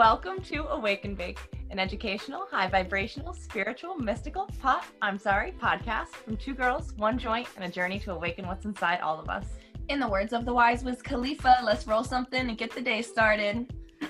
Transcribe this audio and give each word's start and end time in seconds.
Welcome 0.00 0.40
to 0.44 0.66
Awaken 0.68 1.14
Bake, 1.14 1.38
an 1.68 1.78
educational, 1.78 2.46
high 2.50 2.68
vibrational, 2.68 3.34
spiritual, 3.34 3.96
mystical 3.96 4.48
pot, 4.62 4.86
I'm 5.02 5.18
sorry, 5.18 5.52
podcast 5.60 6.12
from 6.24 6.38
two 6.38 6.54
girls, 6.54 6.94
one 6.96 7.18
joint, 7.18 7.46
and 7.54 7.66
a 7.66 7.68
journey 7.68 7.98
to 8.00 8.12
awaken 8.12 8.46
what's 8.46 8.64
inside 8.64 9.02
all 9.02 9.20
of 9.20 9.28
us. 9.28 9.44
In 9.90 10.00
the 10.00 10.08
words 10.08 10.32
of 10.32 10.46
the 10.46 10.54
wise 10.54 10.82
Wiz 10.82 11.02
Khalifa, 11.02 11.58
let's 11.62 11.86
roll 11.86 12.02
something 12.02 12.48
and 12.48 12.56
get 12.56 12.74
the 12.74 12.80
day 12.80 13.02
started. 13.02 13.70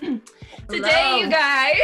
Today, 0.68 1.18
you 1.18 1.28
guys, 1.28 1.80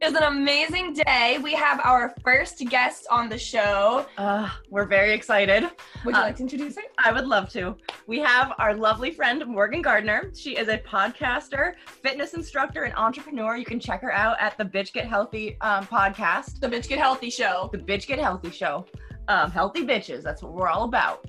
is 0.00 0.14
an 0.14 0.22
amazing 0.22 0.92
day. 0.92 1.38
We 1.42 1.52
have 1.54 1.80
our 1.82 2.14
first 2.22 2.58
guest 2.68 3.06
on 3.10 3.28
the 3.28 3.38
show. 3.38 4.06
Uh, 4.16 4.48
we're 4.70 4.84
very 4.86 5.12
excited. 5.12 5.64
Would 6.04 6.14
you 6.14 6.20
Uh, 6.20 6.24
like 6.24 6.36
to 6.36 6.42
introduce 6.42 6.76
her? 6.76 6.82
I 6.98 7.10
would 7.12 7.26
love 7.26 7.48
to. 7.50 7.76
We 8.06 8.20
have 8.20 8.52
our 8.58 8.74
lovely 8.74 9.10
friend 9.10 9.44
Morgan 9.46 9.82
Gardner. 9.82 10.30
She 10.36 10.56
is 10.56 10.68
a 10.68 10.78
podcaster, 10.78 11.74
fitness 11.86 12.34
instructor, 12.34 12.84
and 12.84 12.94
entrepreneur. 12.94 13.56
You 13.56 13.64
can 13.64 13.80
check 13.80 14.00
her 14.02 14.12
out 14.12 14.36
at 14.40 14.56
the 14.56 14.64
Bitch 14.64 14.92
Get 14.92 15.06
Healthy 15.06 15.56
um, 15.62 15.84
podcast, 15.86 16.60
The 16.60 16.68
Bitch 16.68 16.88
Get 16.88 16.98
Healthy 16.98 17.30
show. 17.30 17.68
the 17.72 17.78
Bitch 17.78 18.06
Get 18.06 18.18
Healthy 18.20 18.50
show. 18.50 18.86
Um, 19.26 19.50
healthy 19.50 19.84
bitches. 19.84 20.22
That's 20.22 20.42
what 20.42 20.52
we're 20.54 20.68
all 20.68 20.84
about. 20.84 21.20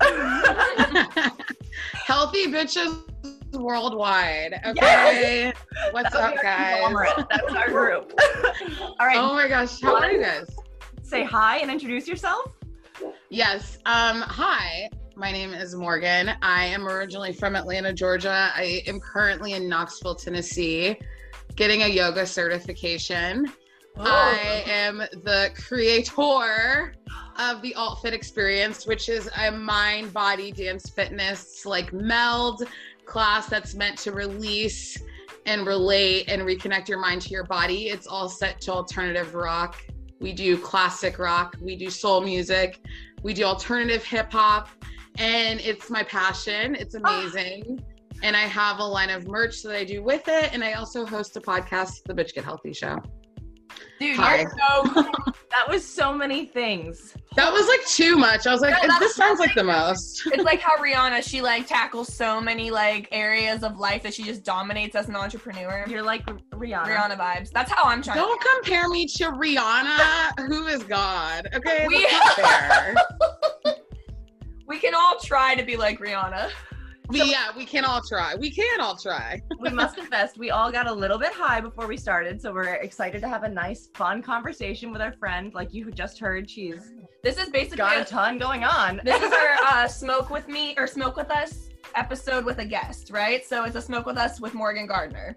Healthy 2.06 2.46
bitches 2.46 3.02
worldwide. 3.52 4.60
Okay. 4.66 5.52
What's 5.90 6.14
up, 6.14 6.34
guys? 6.42 6.92
That's 7.30 7.54
our 7.54 7.68
group. 7.68 8.12
all 8.80 9.06
right. 9.06 9.16
Oh 9.16 9.34
my 9.34 9.48
gosh, 9.48 9.80
how 9.80 9.96
are 9.96 10.10
you 10.10 10.22
guys? 10.22 10.46
Say 11.02 11.24
hi 11.24 11.58
and 11.58 11.70
introduce 11.70 12.06
yourself. 12.06 12.52
Yes. 13.28 13.78
Um, 13.86 14.20
hi. 14.20 14.90
My 15.16 15.32
name 15.32 15.52
is 15.52 15.74
Morgan. 15.74 16.30
I 16.40 16.64
am 16.64 16.86
originally 16.86 17.32
from 17.32 17.56
Atlanta, 17.56 17.92
Georgia. 17.92 18.50
I 18.54 18.82
am 18.86 19.00
currently 19.00 19.52
in 19.52 19.68
Knoxville, 19.68 20.14
Tennessee, 20.14 20.96
getting 21.56 21.82
a 21.82 21.88
yoga 21.88 22.26
certification. 22.26 23.46
I 23.98 24.64
am 24.66 24.98
the 24.98 25.50
creator 25.54 26.94
of 27.38 27.60
the 27.62 27.74
Alt 27.74 28.02
Fit 28.02 28.14
Experience, 28.14 28.86
which 28.86 29.08
is 29.08 29.28
a 29.36 29.50
mind, 29.50 30.12
body, 30.12 30.52
dance, 30.52 30.88
fitness 30.88 31.66
like 31.66 31.92
meld 31.92 32.62
class 33.10 33.46
that's 33.46 33.74
meant 33.74 33.98
to 33.98 34.12
release 34.12 34.96
and 35.44 35.66
relate 35.66 36.28
and 36.28 36.42
reconnect 36.42 36.88
your 36.88 37.00
mind 37.00 37.20
to 37.22 37.30
your 37.30 37.44
body. 37.44 37.88
It's 37.88 38.06
all 38.06 38.28
set 38.28 38.60
to 38.62 38.72
alternative 38.72 39.34
rock. 39.34 39.76
We 40.20 40.32
do 40.32 40.56
classic 40.56 41.18
rock, 41.18 41.56
we 41.60 41.76
do 41.76 41.90
soul 41.90 42.20
music, 42.20 42.78
we 43.22 43.34
do 43.34 43.44
alternative 43.44 44.04
hip 44.04 44.30
hop, 44.30 44.68
and 45.18 45.60
it's 45.60 45.90
my 45.90 46.04
passion. 46.04 46.74
It's 46.74 46.94
ah. 46.94 46.98
amazing. 47.02 47.84
And 48.22 48.36
I 48.36 48.42
have 48.42 48.78
a 48.78 48.84
line 48.84 49.10
of 49.10 49.26
merch 49.26 49.62
that 49.62 49.74
I 49.74 49.82
do 49.82 50.02
with 50.02 50.28
it. 50.28 50.52
And 50.52 50.62
I 50.62 50.74
also 50.74 51.06
host 51.06 51.36
a 51.36 51.40
podcast, 51.40 52.02
The 52.04 52.12
Bitch 52.12 52.34
Get 52.34 52.44
Healthy 52.44 52.74
Show. 52.74 53.02
Dude, 53.98 54.16
Hi. 54.16 54.40
you're 54.40 54.50
so. 54.94 55.12
That 55.50 55.68
was 55.68 55.84
so 55.84 56.14
many 56.14 56.46
things. 56.46 57.12
That 57.34 57.52
was 57.52 57.66
like 57.66 57.84
too 57.88 58.16
much. 58.16 58.46
I 58.46 58.52
was 58.52 58.60
like, 58.60 58.74
No, 58.86 58.98
this 59.00 59.16
sounds 59.16 59.40
like 59.40 59.52
the 59.56 59.64
most. 59.64 60.22
It's 60.32 60.44
like 60.44 60.60
how 60.60 60.76
Rihanna, 60.82 61.28
she 61.28 61.40
like 61.42 61.66
tackles 61.66 62.14
so 62.14 62.40
many 62.40 62.70
like 62.70 63.08
areas 63.10 63.64
of 63.64 63.76
life 63.76 64.04
that 64.04 64.14
she 64.14 64.22
just 64.22 64.44
dominates 64.44 64.94
as 64.94 65.08
an 65.08 65.16
entrepreneur. 65.16 65.84
You're 65.88 66.04
like 66.04 66.24
Rihanna. 66.24 66.86
Rihanna 66.86 67.18
vibes. 67.18 67.50
That's 67.50 67.70
how 67.72 67.82
I'm 67.82 68.00
trying 68.00 68.18
Don't 68.18 68.40
compare 68.54 68.88
me 68.88 69.06
to 69.06 69.24
Rihanna, 69.32 70.38
who 70.46 70.68
is 70.68 70.84
God. 70.84 71.48
Okay, 71.52 71.84
We- 71.88 72.06
that's 72.08 72.38
not 72.38 72.44
fair. 72.44 72.94
We 74.68 74.78
can 74.78 74.94
all 74.94 75.18
try 75.18 75.56
to 75.56 75.64
be 75.64 75.76
like 75.76 75.98
Rihanna. 75.98 76.50
We, 77.10 77.30
yeah, 77.30 77.48
we 77.56 77.64
can 77.64 77.84
all 77.84 78.00
try. 78.00 78.34
We 78.34 78.50
can 78.50 78.80
all 78.80 78.96
try. 78.96 79.42
we 79.60 79.70
must 79.70 79.96
confess, 79.96 80.36
we 80.38 80.50
all 80.50 80.70
got 80.70 80.86
a 80.86 80.92
little 80.92 81.18
bit 81.18 81.32
high 81.32 81.60
before 81.60 81.86
we 81.86 81.96
started, 81.96 82.40
so 82.40 82.52
we're 82.52 82.74
excited 82.74 83.20
to 83.22 83.28
have 83.28 83.42
a 83.42 83.48
nice, 83.48 83.88
fun 83.94 84.22
conversation 84.22 84.92
with 84.92 85.00
our 85.00 85.12
friend. 85.12 85.52
Like 85.54 85.74
you 85.74 85.90
just 85.90 86.18
heard, 86.18 86.48
she's 86.48 86.92
This 87.22 87.38
is 87.38 87.48
basically 87.48 87.78
got 87.78 88.00
a 88.00 88.04
ton 88.04 88.38
going 88.38 88.64
on. 88.64 89.00
this 89.04 89.22
is 89.22 89.32
our 89.32 89.54
uh, 89.64 89.88
smoke 89.88 90.30
with 90.30 90.48
me 90.48 90.74
or 90.78 90.86
smoke 90.86 91.16
with 91.16 91.30
us 91.30 91.68
episode 91.94 92.44
with 92.44 92.58
a 92.58 92.64
guest, 92.64 93.10
right? 93.10 93.44
So 93.44 93.64
it's 93.64 93.76
a 93.76 93.82
smoke 93.82 94.06
with 94.06 94.16
us 94.16 94.40
with 94.40 94.54
Morgan 94.54 94.86
Gardner. 94.86 95.36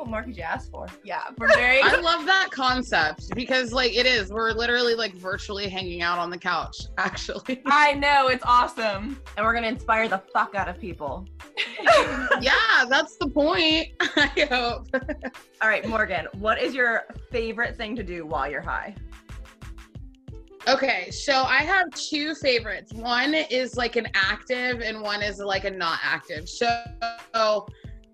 What 0.00 0.08
more 0.08 0.22
could 0.22 0.34
you 0.34 0.42
ask 0.42 0.70
for? 0.70 0.86
Yeah, 1.04 1.24
we're 1.36 1.48
very 1.48 1.82
I 1.82 2.00
love 2.00 2.24
that 2.24 2.48
concept 2.50 3.34
because, 3.34 3.70
like, 3.70 3.94
it 3.94 4.06
is. 4.06 4.32
We're 4.32 4.52
literally 4.52 4.94
like 4.94 5.14
virtually 5.14 5.68
hanging 5.68 6.00
out 6.00 6.18
on 6.18 6.30
the 6.30 6.38
couch, 6.38 6.76
actually. 6.98 7.60
I 7.66 7.92
know 7.92 8.28
it's 8.28 8.44
awesome. 8.46 9.20
And 9.36 9.44
we're 9.44 9.52
gonna 9.52 9.68
inspire 9.68 10.08
the 10.08 10.22
fuck 10.32 10.54
out 10.54 10.68
of 10.68 10.80
people. 10.80 11.28
yeah, 12.40 12.86
that's 12.88 13.16
the 13.18 13.28
point. 13.28 13.88
I 14.00 14.48
hope. 14.50 14.86
All 15.60 15.68
right, 15.68 15.86
Morgan, 15.86 16.26
what 16.38 16.60
is 16.60 16.74
your 16.74 17.04
favorite 17.30 17.76
thing 17.76 17.94
to 17.96 18.02
do 18.02 18.24
while 18.24 18.50
you're 18.50 18.62
high? 18.62 18.94
Okay, 20.66 21.10
so 21.10 21.42
I 21.42 21.58
have 21.58 21.90
two 21.90 22.34
favorites. 22.34 22.92
One 22.94 23.34
is 23.34 23.76
like 23.76 23.96
an 23.96 24.08
active, 24.14 24.80
and 24.80 25.02
one 25.02 25.22
is 25.22 25.40
like 25.40 25.64
a 25.64 25.70
not 25.70 25.98
active. 26.02 26.48
So 26.48 26.84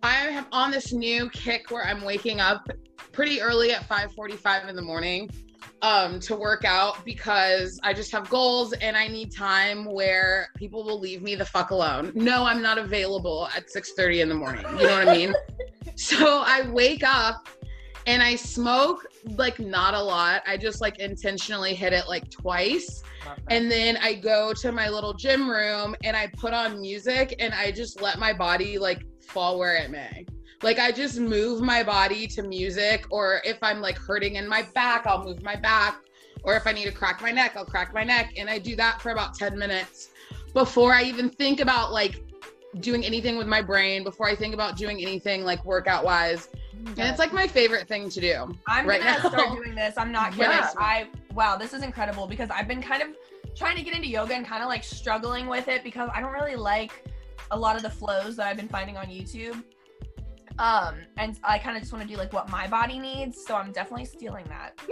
I 0.03 0.27
am 0.29 0.47
on 0.53 0.71
this 0.71 0.93
new 0.93 1.29
kick 1.31 1.71
where 1.71 1.85
I'm 1.85 2.03
waking 2.03 2.41
up 2.41 2.69
pretty 3.13 3.41
early 3.41 3.73
at 3.73 3.89
5:45 3.89 4.69
in 4.69 4.77
the 4.77 4.83
morning 4.83 5.31
um, 5.83 6.21
to 6.21 6.35
work 6.37 6.65
out 6.65 7.05
because 7.05 7.79
I 7.83 7.93
just 7.93 8.13
have 8.13 8.29
goals 8.29 8.73
and 8.75 8.97
I 8.97 9.09
need 9.09 9.33
time 9.33 9.85
where 9.85 10.49
people 10.57 10.85
will 10.85 10.99
leave 10.99 11.23
me 11.23 11.35
the 11.35 11.45
fuck 11.45 11.71
alone. 11.71 12.13
No, 12.15 12.45
I'm 12.45 12.63
not 12.63 12.79
available 12.79 13.49
at 13.57 13.69
6:30 13.69 14.21
in 14.21 14.29
the 14.29 14.35
morning. 14.35 14.65
You 14.79 14.87
know 14.87 14.99
what 14.99 15.09
I 15.09 15.17
mean? 15.17 15.35
so 15.97 16.43
I 16.45 16.69
wake 16.71 17.03
up 17.05 17.49
and 18.07 18.23
I 18.23 18.37
smoke 18.37 19.07
like 19.37 19.59
not 19.59 19.95
a 19.95 20.01
lot. 20.01 20.43
I 20.47 20.57
just 20.57 20.81
like 20.81 20.99
intentionally 20.99 21.75
hit 21.75 21.93
it 21.93 22.07
like 22.09 22.31
twice. 22.31 23.03
And 23.49 23.71
then 23.71 23.97
I 23.97 24.15
go 24.15 24.53
to 24.55 24.71
my 24.71 24.89
little 24.89 25.13
gym 25.13 25.51
room 25.51 25.97
and 26.05 26.17
I 26.17 26.29
put 26.29 26.53
on 26.53 26.81
music 26.81 27.35
and 27.41 27.53
I 27.53 27.73
just 27.73 28.01
let 28.01 28.19
my 28.19 28.33
body 28.33 28.79
like 28.79 29.05
fall 29.27 29.59
where 29.59 29.77
it 29.77 29.91
may. 29.91 30.27
Like 30.63 30.79
I 30.79 30.91
just 30.91 31.19
move 31.19 31.61
my 31.61 31.83
body 31.83 32.27
to 32.29 32.43
music, 32.43 33.07
or 33.11 33.41
if 33.45 33.59
I'm 33.63 33.81
like 33.81 33.99
hurting 33.99 34.37
in 34.37 34.49
my 34.49 34.63
back, 34.75 35.07
I'll 35.07 35.23
move 35.23 35.43
my 35.43 35.57
back. 35.57 36.01
Or 36.43 36.55
if 36.55 36.67
I 36.67 36.73
need 36.73 36.85
to 36.85 36.93
crack 36.93 37.21
my 37.21 37.33
neck, 37.33 37.57
I'll 37.57 37.65
crack 37.67 37.93
my 37.93 38.05
neck. 38.05 38.35
And 38.37 38.49
I 38.49 38.59
do 38.59 38.77
that 38.77 39.01
for 39.01 39.11
about 39.11 39.35
10 39.35 39.59
minutes 39.59 40.11
before 40.55 40.93
I 40.93 41.03
even 41.03 41.29
think 41.29 41.61
about 41.61 41.93
like 41.93 42.23
doing 42.81 43.05
anything 43.05 43.37
with 43.37 43.47
my 43.47 43.61
brain, 43.61 44.05
before 44.05 44.29
I 44.29 44.37
think 44.37 44.55
about 44.55 44.77
doing 44.77 45.01
anything 45.03 45.45
like 45.45 45.65
workout 45.65 46.05
wise. 46.05 46.49
And 46.87 47.01
it's 47.01 47.19
like 47.19 47.33
my 47.33 47.47
favorite 47.49 47.89
thing 47.89 48.09
to 48.11 48.21
do. 48.21 48.57
I'm 48.69 48.87
Right 48.87 49.01
gonna 49.03 49.23
now. 49.23 49.29
start 49.29 49.57
doing 49.57 49.75
this. 49.75 49.95
I'm 49.97 50.13
not 50.13 50.33
kidding. 50.33 50.51
I 50.79 51.09
wow, 51.35 51.57
this 51.57 51.75
is 51.75 51.83
incredible 51.83 52.27
because 52.27 52.49
I've 52.51 52.69
been 52.69 52.83
kind 52.83 53.03
of 53.03 53.09
trying 53.57 53.77
to 53.77 53.83
get 53.83 53.95
into 53.95 54.09
yoga 54.09 54.35
and 54.35 54.47
kind 54.47 54.63
of 54.63 54.69
like 54.69 54.85
struggling 54.85 55.47
with 55.47 55.69
it 55.69 55.83
because 55.83 56.09
I 56.15 56.21
don't 56.21 56.33
really 56.33 56.57
like 56.57 57.05
a 57.51 57.59
lot 57.59 57.77
of 57.77 57.83
the 57.83 57.91
flows 57.91 58.37
that 58.37 58.47
I've 58.47 58.57
been 58.57 58.69
finding 58.69 58.97
on 58.97 59.07
YouTube. 59.07 59.63
Um, 60.59 60.97
and 61.19 61.39
I 61.45 61.59
kind 61.59 61.77
of 61.77 61.83
just 61.83 61.93
want 61.93 62.07
to 62.07 62.09
do 62.09 62.19
like 62.19 62.33
what 62.33 62.49
my 62.49 62.67
body 62.67 62.99
needs, 62.99 63.45
so 63.47 63.57
I'm 63.57 63.73
definitely 63.73 64.07
stealing 64.07 64.47
that. 64.49 64.81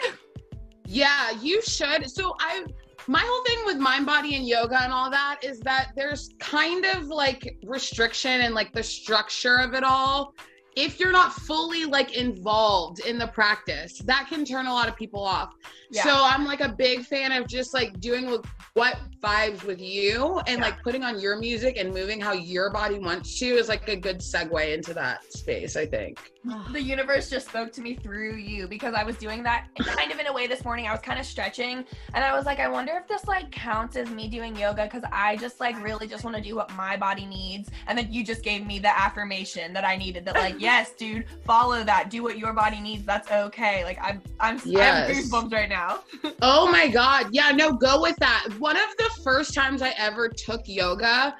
Yeah, 0.87 1.31
you 1.41 1.62
should. 1.62 2.10
So 2.10 2.34
I 2.41 2.65
my 3.06 3.20
whole 3.20 3.44
thing 3.44 3.59
with 3.66 3.76
mind 3.76 4.06
body 4.06 4.34
and 4.34 4.47
yoga 4.47 4.82
and 4.82 4.92
all 4.92 5.10
that 5.10 5.41
is 5.42 5.60
that 5.60 5.92
there's 5.94 6.31
kind 6.38 6.87
of 6.87 7.09
like 7.09 7.59
restriction 7.65 8.42
and 8.42 8.54
like 8.54 8.72
the 8.72 8.82
structure 8.82 9.56
of 9.56 9.75
it 9.75 9.84
all. 9.84 10.34
If 10.77 10.99
you're 10.99 11.12
not 11.12 11.33
fully 11.33 11.85
like 11.85 12.17
involved 12.17 13.01
in 13.01 13.19
the 13.19 13.29
practice, 13.29 13.99
that 14.01 14.27
can 14.29 14.45
turn 14.45 14.67
a 14.67 14.73
lot 14.73 14.89
of 14.89 14.97
people 14.97 15.23
off. 15.25 15.55
Yeah. 15.91 16.03
So 16.03 16.11
I'm 16.12 16.45
like 16.45 16.61
a 16.61 16.69
big 16.71 17.05
fan 17.05 17.31
of 17.33 17.47
just 17.47 17.73
like 17.75 18.01
doing 18.01 18.39
what 18.75 18.99
vibes 19.23 19.63
with 19.63 19.81
you 19.81 20.41
and 20.47 20.59
Yeah. 20.59 20.65
like 20.65 20.83
putting 20.83 21.04
on 21.04 21.21
your 21.21 21.37
music 21.39 21.77
and 21.78 21.93
moving 21.95 22.21
how 22.21 22.33
your 22.33 22.71
body 22.71 22.98
wants 22.98 23.39
to 23.39 23.47
is 23.47 23.69
like 23.69 23.89
a 23.89 23.97
good 23.97 24.19
segue 24.19 24.75
into 24.75 24.93
that 24.95 25.33
space, 25.33 25.77
I 25.77 25.87
think. 25.87 26.33
the 26.72 26.83
universe 26.83 27.31
just 27.31 27.48
spoke 27.48 27.72
to 27.72 27.81
me 27.81 27.95
through 27.95 28.34
you 28.34 28.66
because 28.66 28.95
I 28.95 29.04
was 29.04 29.16
doing 29.16 29.43
that 29.45 29.69
kind 29.78 30.10
of 30.13 30.19
in 30.19 30.27
a 30.27 30.33
way 30.33 30.47
this 30.47 30.65
morning. 30.65 30.87
I 30.87 30.93
was 30.93 31.01
kind 31.01 31.19
of 31.19 31.25
stretching 31.25 31.84
and 32.13 32.25
I 32.25 32.34
was 32.37 32.45
like, 32.45 32.59
I 32.59 32.69
wonder 32.69 32.93
if 33.01 33.07
this 33.07 33.27
like 33.27 33.51
counts 33.51 33.97
as 33.97 34.10
me 34.10 34.28
doing 34.28 34.57
yoga 34.57 34.84
because 34.84 35.04
I 35.13 35.37
just 35.37 35.60
like 35.60 35.81
really 35.83 36.07
just 36.09 36.25
want 36.25 36.37
to 36.37 36.43
do 36.43 36.57
what 36.57 36.71
my 36.75 36.97
body 36.97 37.25
needs. 37.27 37.71
And 37.87 37.97
then 37.97 38.13
you 38.13 38.25
just 38.25 38.43
gave 38.43 38.66
me 38.66 38.78
the 38.78 38.97
affirmation 38.98 39.72
that 39.75 39.84
I 39.84 39.97
needed 39.97 40.25
that 40.27 40.34
like, 40.34 40.60
yes, 40.65 40.93
dude, 40.93 41.27
follow 41.45 41.84
that. 41.84 42.11
Do 42.11 42.22
what 42.22 42.39
your 42.39 42.53
body 42.53 42.81
needs. 42.81 43.05
That's 43.05 43.31
okay. 43.31 43.84
Like 43.84 43.99
I'm 44.03 44.21
I'm 44.41 44.61
Yes. 44.65 45.11
goosebumps 45.11 45.53
right 45.53 45.69
now. 45.69 46.01
Oh 46.43 46.71
my 46.71 46.89
God. 46.89 47.28
Yeah, 47.33 47.51
no, 47.51 47.72
go 47.72 48.03
with 48.03 48.16
that. 48.19 48.49
One 48.59 48.77
of 48.77 48.89
the 48.99 49.11
first 49.22 49.55
times 49.55 49.83
I 49.83 49.95
ever 49.97 50.28
took 50.28 50.63
yoga, 50.66 51.34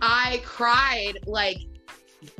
I 0.00 0.40
cried 0.44 1.18
like 1.26 1.58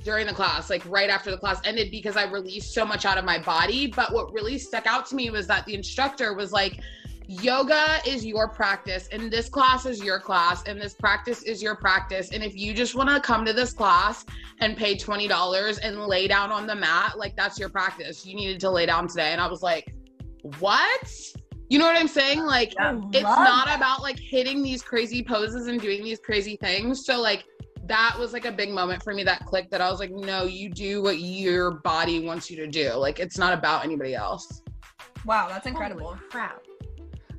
during 0.04 0.26
the 0.26 0.32
class, 0.32 0.70
like 0.70 0.82
right 0.86 1.10
after 1.10 1.30
the 1.30 1.36
class 1.38 1.60
ended, 1.64 1.90
because 1.90 2.16
I 2.16 2.24
released 2.24 2.72
so 2.72 2.84
much 2.86 3.04
out 3.04 3.18
of 3.18 3.24
my 3.24 3.38
body. 3.38 3.86
But 3.88 4.12
what 4.12 4.32
really 4.32 4.58
stuck 4.58 4.86
out 4.86 5.06
to 5.06 5.14
me 5.14 5.30
was 5.30 5.46
that 5.48 5.66
the 5.66 5.74
instructor 5.74 6.34
was 6.34 6.52
like, 6.52 6.80
yoga 7.28 7.98
is 8.06 8.24
your 8.24 8.48
practice 8.48 9.08
and 9.10 9.30
this 9.30 9.48
class 9.48 9.84
is 9.84 10.02
your 10.02 10.20
class 10.20 10.62
and 10.64 10.80
this 10.80 10.94
practice 10.94 11.42
is 11.42 11.62
your 11.62 11.74
practice. 11.74 12.30
And 12.30 12.42
if 12.42 12.56
you 12.56 12.72
just 12.72 12.94
want 12.94 13.08
to 13.08 13.20
come 13.20 13.44
to 13.44 13.52
this 13.52 13.72
class 13.72 14.24
and 14.60 14.76
pay 14.76 14.96
$20 14.96 15.78
and 15.82 15.98
lay 16.06 16.28
down 16.28 16.52
on 16.52 16.66
the 16.66 16.74
mat 16.74 17.18
like 17.18 17.36
that's 17.36 17.58
your 17.58 17.68
practice. 17.68 18.24
You 18.24 18.36
needed 18.36 18.60
to 18.60 18.70
lay 18.70 18.86
down 18.86 19.08
today. 19.08 19.32
And 19.32 19.40
i 19.40 19.46
was 19.46 19.62
like 19.62 19.92
what? 20.60 21.12
You 21.68 21.80
know 21.80 21.86
what 21.86 21.96
i'm 21.96 22.08
saying? 22.08 22.42
Like 22.42 22.72
it's 23.12 23.22
not 23.22 23.66
that. 23.66 23.76
about 23.76 24.02
like 24.02 24.18
hitting 24.18 24.62
these 24.62 24.82
crazy 24.82 25.22
poses 25.22 25.66
and 25.66 25.80
doing 25.80 26.04
these 26.04 26.20
crazy 26.20 26.56
things. 26.56 27.04
So 27.04 27.20
like 27.20 27.44
that 27.86 28.16
was 28.18 28.32
like 28.32 28.44
a 28.44 28.52
big 28.52 28.70
moment 28.70 29.02
for 29.02 29.14
me 29.14 29.22
that 29.22 29.46
clicked 29.46 29.70
that 29.70 29.80
i 29.80 29.88
was 29.88 30.00
like 30.00 30.10
no 30.10 30.42
you 30.42 30.68
do 30.68 31.00
what 31.00 31.20
your 31.20 31.70
body 31.70 32.24
wants 32.24 32.50
you 32.50 32.56
to 32.58 32.68
do. 32.68 32.92
Like 32.94 33.18
it's 33.18 33.36
not 33.36 33.52
about 33.52 33.84
anybody 33.84 34.14
else. 34.14 34.62
Wow, 35.24 35.48
that's 35.48 35.66
incredible. 35.66 36.06
Holy 36.06 36.20
crap. 36.30 36.65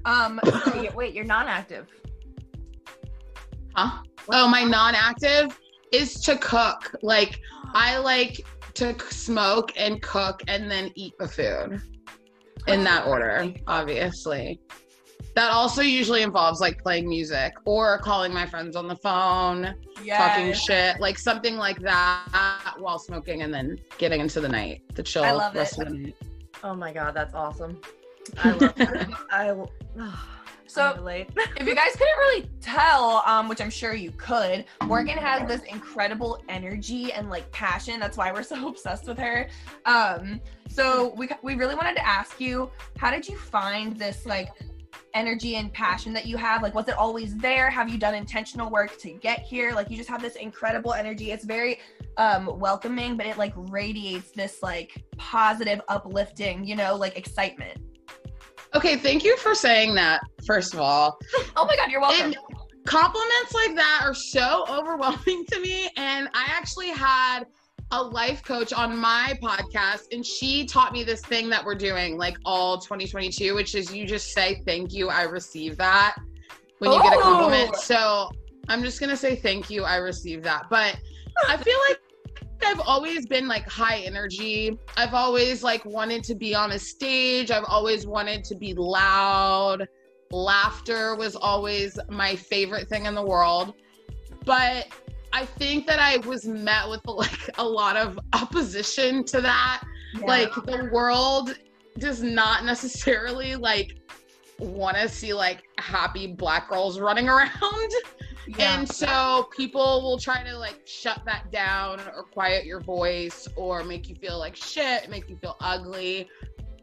Um, 0.07 0.39
Wait, 0.74 0.95
wait, 0.95 1.13
you're 1.13 1.25
non-active. 1.25 1.86
Huh? 3.75 4.01
Oh, 4.31 4.48
my 4.48 4.63
non-active 4.63 5.59
is 5.92 6.21
to 6.21 6.38
cook. 6.38 6.95
Like 7.01 7.39
I 7.74 7.98
like 7.98 8.45
to 8.75 8.95
smoke 9.09 9.74
and 9.75 10.01
cook 10.01 10.42
and 10.48 10.71
then 10.71 10.92
eat 10.95 11.13
the 11.19 11.27
food 11.27 11.81
in 12.68 12.86
that 12.86 13.06
order, 13.06 13.54
obviously. 13.68 14.62
That 15.36 15.51
also 15.51 15.81
usually 15.81 16.24
involves 16.24 16.62
like 16.62 16.81
playing 16.81 17.07
music 17.09 17.54
or 17.65 18.00
calling 18.00 18.33
my 18.33 18.45
friends 18.45 18.77
on 18.77 18.88
the 18.88 18.95
phone, 18.95 19.75
talking 20.07 20.54
shit, 20.54 21.01
like 21.01 21.19
something 21.19 21.57
like 21.57 21.80
that 21.81 22.75
while 22.80 22.98
smoking 22.98 23.42
and 23.42 23.54
then 23.54 23.77
getting 23.98 24.21
into 24.21 24.39
the 24.39 24.50
night 24.50 24.83
to 24.95 25.04
chill 25.04 25.25
I 25.25 25.31
love 25.31 25.54
rest 25.54 25.80
it. 25.80 25.88
of 25.88 25.94
the 25.94 26.00
night. 26.00 26.15
Oh 26.63 26.74
my 26.74 26.94
god, 26.94 27.13
that's 27.13 27.36
awesome. 27.36 27.80
I 28.38 28.52
love 28.52 28.60
that. 28.76 29.10
I 29.32 29.52
will. 29.52 29.72
So- 30.68 30.94
relate. 30.96 31.30
if 31.56 31.66
you 31.66 31.74
guys 31.74 31.94
couldn't 31.94 32.18
really 32.20 32.50
tell, 32.62 33.24
um, 33.26 33.48
which 33.48 33.62
I'm 33.62 33.70
sure 33.70 33.94
you 33.96 34.12
could, 34.12 34.66
Morgan 34.84 35.18
has 35.18 35.48
this 35.48 35.62
incredible 35.64 36.44
energy 36.50 37.12
and 37.14 37.30
like 37.30 37.50
passion. 37.52 38.00
That's 38.00 38.18
why 38.18 38.32
we're 38.32 38.44
so 38.44 38.68
obsessed 38.70 39.08
with 39.08 39.18
her. 39.18 39.48
Um, 39.86 40.40
so 40.70 41.14
we 41.16 41.30
we 41.42 41.56
really 41.56 41.76
wanted 41.76 41.96
to 41.96 42.06
ask 42.06 42.40
you, 42.40 42.70
how 42.98 43.10
did 43.12 43.28
you 43.28 43.38
find 43.38 43.98
this 43.98 44.26
like 44.26 44.50
energy 45.14 45.56
and 45.56 45.72
passion 45.74 46.14
that 46.14 46.26
you 46.26 46.38
have? 46.38 46.62
Like, 46.62 46.76
was 46.76 46.88
it 46.88 46.96
always 46.96 47.36
there? 47.38 47.70
Have 47.70 47.90
you 47.90 47.98
done 47.98 48.14
intentional 48.14 48.70
work 48.70 48.98
to 49.00 49.12
get 49.12 49.40
here? 49.40 49.72
Like, 49.74 49.90
you 49.90 49.98
just 49.98 50.10
have 50.10 50.22
this 50.22 50.36
incredible 50.36 50.94
energy. 50.94 51.32
It's 51.32 51.46
very 51.46 51.80
um 52.18 52.60
welcoming, 52.60 53.16
but 53.16 53.26
it 53.26 53.38
like 53.38 53.54
radiates 53.56 54.32
this 54.32 54.62
like 54.62 55.04
positive, 55.18 55.82
uplifting, 55.88 56.66
you 56.66 56.76
know, 56.76 56.96
like 56.96 57.18
excitement. 57.18 57.80
Okay, 58.75 58.98
thank 58.98 59.24
you 59.24 59.38
for 59.38 59.56
saying 59.56 59.96
that, 59.96 60.22
first 60.46 60.74
of 60.74 60.80
all. 60.80 61.18
Oh 61.56 61.66
my 61.66 61.75
god, 61.75 61.90
you're 61.90 62.02
welcome. 62.02 62.36
Compliments 62.86 63.54
like 63.54 63.75
that 63.75 64.02
are 64.04 64.14
so 64.14 64.66
overwhelming 64.69 65.46
to 65.52 65.60
me. 65.60 65.90
And 65.98 66.30
I 66.34 66.46
actually 66.50 66.90
had 66.90 67.46
a 67.92 68.02
life 68.02 68.44
coach 68.44 68.74
on 68.74 68.96
my 68.96 69.38
podcast, 69.42 70.04
and 70.12 70.25
she 70.25 70.66
taught 70.66 70.94
me 70.94 71.04
this 71.04 71.22
thing 71.22 71.50
that 71.50 71.66
we're 71.66 71.75
doing 71.75 72.18
like 72.18 72.38
all 72.46 72.78
2022, 72.78 73.56
which 73.56 73.75
is 73.75 73.94
you 73.94 74.06
just 74.06 74.34
say 74.34 74.62
thank 74.66 74.94
you, 74.94 75.10
I 75.10 75.24
receive 75.24 75.78
that 75.78 76.16
when 76.80 76.92
you 76.92 77.02
get 77.02 77.18
a 77.18 77.22
compliment. 77.22 77.72
Oh. 77.74 77.80
So 77.80 78.30
I'm 78.68 78.84
just 78.84 79.00
gonna 79.00 79.18
say 79.18 79.36
thank 79.36 79.69
you, 79.69 79.84
I 79.84 79.96
receive 79.98 80.44
that. 80.44 80.66
But 80.69 80.98
I 81.48 81.58
feel 81.58 81.78
like 81.90 82.00
I've 82.65 82.80
always 82.81 83.25
been 83.25 83.48
like 83.48 83.68
high 83.68 84.00
energy. 84.00 84.77
I've 84.95 85.13
always 85.13 85.63
like 85.63 85.83
wanted 85.86 86.24
to 86.25 86.36
be 86.36 86.56
on 86.56 86.71
a 86.71 86.80
stage. 86.80 87.51
I've 87.51 87.65
always 87.68 88.06
wanted 88.07 88.44
to 88.45 88.56
be 88.56 88.74
loud. 88.74 89.88
Laughter 90.31 91.15
was 91.15 91.36
always 91.36 91.98
my 92.09 92.36
favorite 92.36 92.89
thing 92.89 93.06
in 93.06 93.15
the 93.15 93.24
world. 93.24 93.74
But 94.45 94.88
I 95.33 95.45
think 95.45 95.88
that 95.88 96.00
I 96.00 96.18
was 96.27 96.45
met 96.45 96.89
with 96.89 97.01
like 97.06 97.50
a 97.57 97.65
lot 97.65 97.95
of 97.95 98.19
opposition 98.33 99.24
to 99.25 99.42
that. 99.42 99.83
Like 100.21 100.54
the 100.54 100.89
world 100.92 101.56
does 101.98 102.24
not 102.24 102.65
necessarily 102.65 103.56
like 103.56 103.98
want 104.59 104.98
to 104.98 105.07
see 105.07 105.33
like 105.33 105.63
happy 105.77 106.27
black 106.27 106.69
girls 106.69 107.00
running 107.00 107.30
around. 107.30 107.51
Yeah. 108.48 108.80
And 108.80 108.90
so 108.90 109.50
people 109.56 110.02
will 110.02 110.18
try 110.18 110.44
to 110.44 110.58
like 110.58 110.82
shut 110.86 111.22
that 111.26 111.52
down 111.52 112.00
or 112.16 112.24
quiet 112.24 112.66
your 112.66 112.80
voice 112.80 113.48
or 113.56 113.84
make 113.84 114.08
you 114.08 114.16
feel 114.16 114.40
like 114.40 114.56
shit, 114.56 115.10
make 115.10 115.30
you 115.30 115.36
feel 115.38 115.58
ugly. 115.60 116.30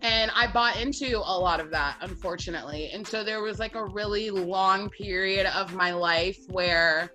And 0.03 0.31
I 0.35 0.47
bought 0.47 0.79
into 0.79 1.19
a 1.19 1.37
lot 1.39 1.61
of 1.61 1.71
that, 1.71 1.97
unfortunately. 2.03 2.91
And 2.93 3.07
so 3.07 3.25
there 3.25 3.41
was 3.41 3.59
like 3.59 3.75
a 3.75 3.85
really 3.87 4.29
long 4.29 4.91
period 4.91 5.47
of 5.47 5.75
my 5.75 5.93
life 5.93 6.39
where 6.49 7.11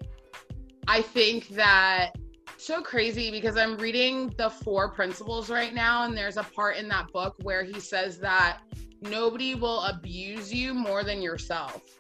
I 0.88 1.04
think 1.04 1.50
that 1.50 2.16
so 2.58 2.82
crazy 2.82 3.30
because 3.30 3.58
I'm 3.58 3.78
reading 3.78 4.34
the 4.38 4.50
four 4.50 4.90
principles 4.90 5.50
right 5.52 5.74
now, 5.74 6.04
and 6.04 6.18
there's 6.18 6.38
a 6.38 6.44
part 6.44 6.78
in 6.78 6.90
that 6.90 7.12
book 7.14 7.36
where 7.44 7.64
he 7.64 7.80
says 7.80 8.18
that 8.20 8.60
nobody 9.02 9.54
will 9.54 9.82
abuse 9.84 10.52
you 10.54 10.74
more 10.74 11.04
than 11.04 11.22
yourself. 11.22 11.99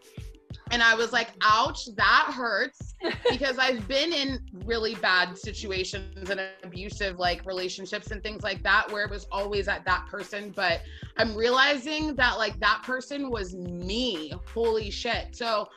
And 0.71 0.83
I 0.83 0.95
was 0.95 1.11
like, 1.11 1.29
ouch, 1.41 1.87
that 1.95 2.31
hurts 2.33 2.95
because 3.29 3.57
I've 3.57 3.87
been 3.87 4.13
in 4.13 4.39
really 4.65 4.95
bad 4.95 5.37
situations 5.37 6.29
and 6.29 6.41
abusive 6.63 7.17
like 7.17 7.45
relationships 7.45 8.11
and 8.11 8.21
things 8.21 8.43
like 8.43 8.61
that 8.63 8.91
where 8.91 9.03
it 9.03 9.09
was 9.09 9.25
always 9.31 9.67
at 9.67 9.85
that 9.85 10.07
person. 10.07 10.53
But 10.55 10.81
I'm 11.17 11.35
realizing 11.35 12.15
that 12.15 12.37
like 12.37 12.59
that 12.59 12.83
person 12.83 13.29
was 13.29 13.55
me. 13.55 14.33
Holy 14.53 14.91
shit. 14.91 15.35
So 15.35 15.69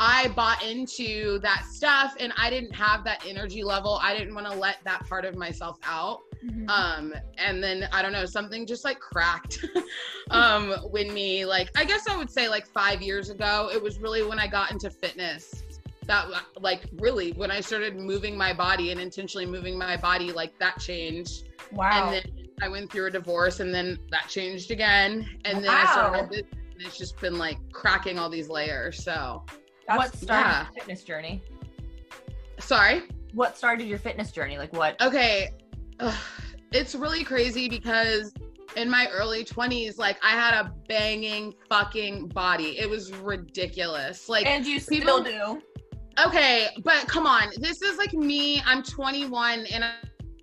I 0.00 0.28
bought 0.28 0.62
into 0.64 1.40
that 1.40 1.64
stuff 1.70 2.14
and 2.20 2.32
I 2.36 2.50
didn't 2.50 2.74
have 2.74 3.04
that 3.04 3.24
energy 3.26 3.64
level. 3.64 3.98
I 4.00 4.16
didn't 4.16 4.34
want 4.34 4.46
to 4.46 4.54
let 4.54 4.78
that 4.84 5.08
part 5.08 5.24
of 5.24 5.36
myself 5.36 5.78
out. 5.82 6.20
Mhm. 6.44 6.68
Um, 6.68 7.14
and 7.36 7.62
then 7.62 7.88
I 7.92 8.00
don't 8.02 8.12
know, 8.12 8.24
something 8.26 8.66
just 8.66 8.84
like 8.84 9.00
cracked 9.00 9.64
um 10.30 10.72
when 10.90 11.12
me 11.12 11.44
like 11.44 11.70
I 11.76 11.84
guess 11.84 12.06
I 12.06 12.16
would 12.16 12.30
say 12.30 12.48
like 12.48 12.66
five 12.66 13.02
years 13.02 13.30
ago, 13.30 13.70
it 13.72 13.82
was 13.82 13.98
really 13.98 14.22
when 14.22 14.38
I 14.38 14.46
got 14.46 14.70
into 14.70 14.90
fitness. 14.90 15.64
That 16.06 16.26
like 16.60 16.82
really 16.98 17.32
when 17.32 17.50
I 17.50 17.60
started 17.60 17.96
moving 17.96 18.36
my 18.36 18.52
body 18.54 18.92
and 18.92 19.00
intentionally 19.00 19.46
moving 19.46 19.76
my 19.76 19.96
body, 19.96 20.32
like 20.32 20.58
that 20.58 20.78
changed. 20.78 21.48
wow. 21.72 21.90
And 22.12 22.14
then 22.14 22.48
I 22.62 22.68
went 22.68 22.90
through 22.90 23.06
a 23.06 23.10
divorce 23.10 23.60
and 23.60 23.74
then 23.74 23.98
that 24.10 24.28
changed 24.28 24.70
again. 24.70 25.28
And 25.44 25.62
then 25.62 25.70
I 25.70 25.84
started 25.92 26.12
my 26.22 26.28
business 26.28 26.52
and 26.74 26.86
it's 26.86 26.96
just 26.96 27.20
been 27.20 27.36
like 27.36 27.58
cracking 27.72 28.18
all 28.18 28.30
these 28.30 28.48
layers. 28.48 29.02
So 29.04 29.44
That's- 29.86 30.12
what 30.12 30.16
started 30.18 30.48
yeah. 30.48 30.62
your 30.64 30.72
fitness 30.72 31.02
journey? 31.04 31.42
sorry. 32.58 33.02
What 33.34 33.56
started 33.58 33.86
your 33.86 33.98
fitness 33.98 34.32
journey? 34.32 34.56
Like 34.58 34.72
what? 34.72 35.00
okay 35.02 35.50
ugh, 35.52 35.57
it's 36.72 36.94
really 36.94 37.24
crazy 37.24 37.68
because 37.68 38.32
in 38.76 38.88
my 38.90 39.08
early 39.12 39.44
20s 39.44 39.98
like 39.98 40.18
i 40.22 40.30
had 40.30 40.54
a 40.54 40.72
banging 40.88 41.54
fucking 41.68 42.28
body. 42.28 42.78
It 42.78 42.88
was 42.88 43.12
ridiculous. 43.14 44.28
Like 44.28 44.46
and 44.46 44.66
you 44.66 44.78
still 44.78 45.22
people- 45.22 45.22
do. 45.22 45.62
okay 46.24 46.68
but 46.84 47.06
come 47.08 47.26
on. 47.26 47.48
This 47.58 47.82
is 47.82 47.96
like 47.96 48.12
me. 48.12 48.60
I'm 48.66 48.82
21 48.82 49.66
and 49.72 49.84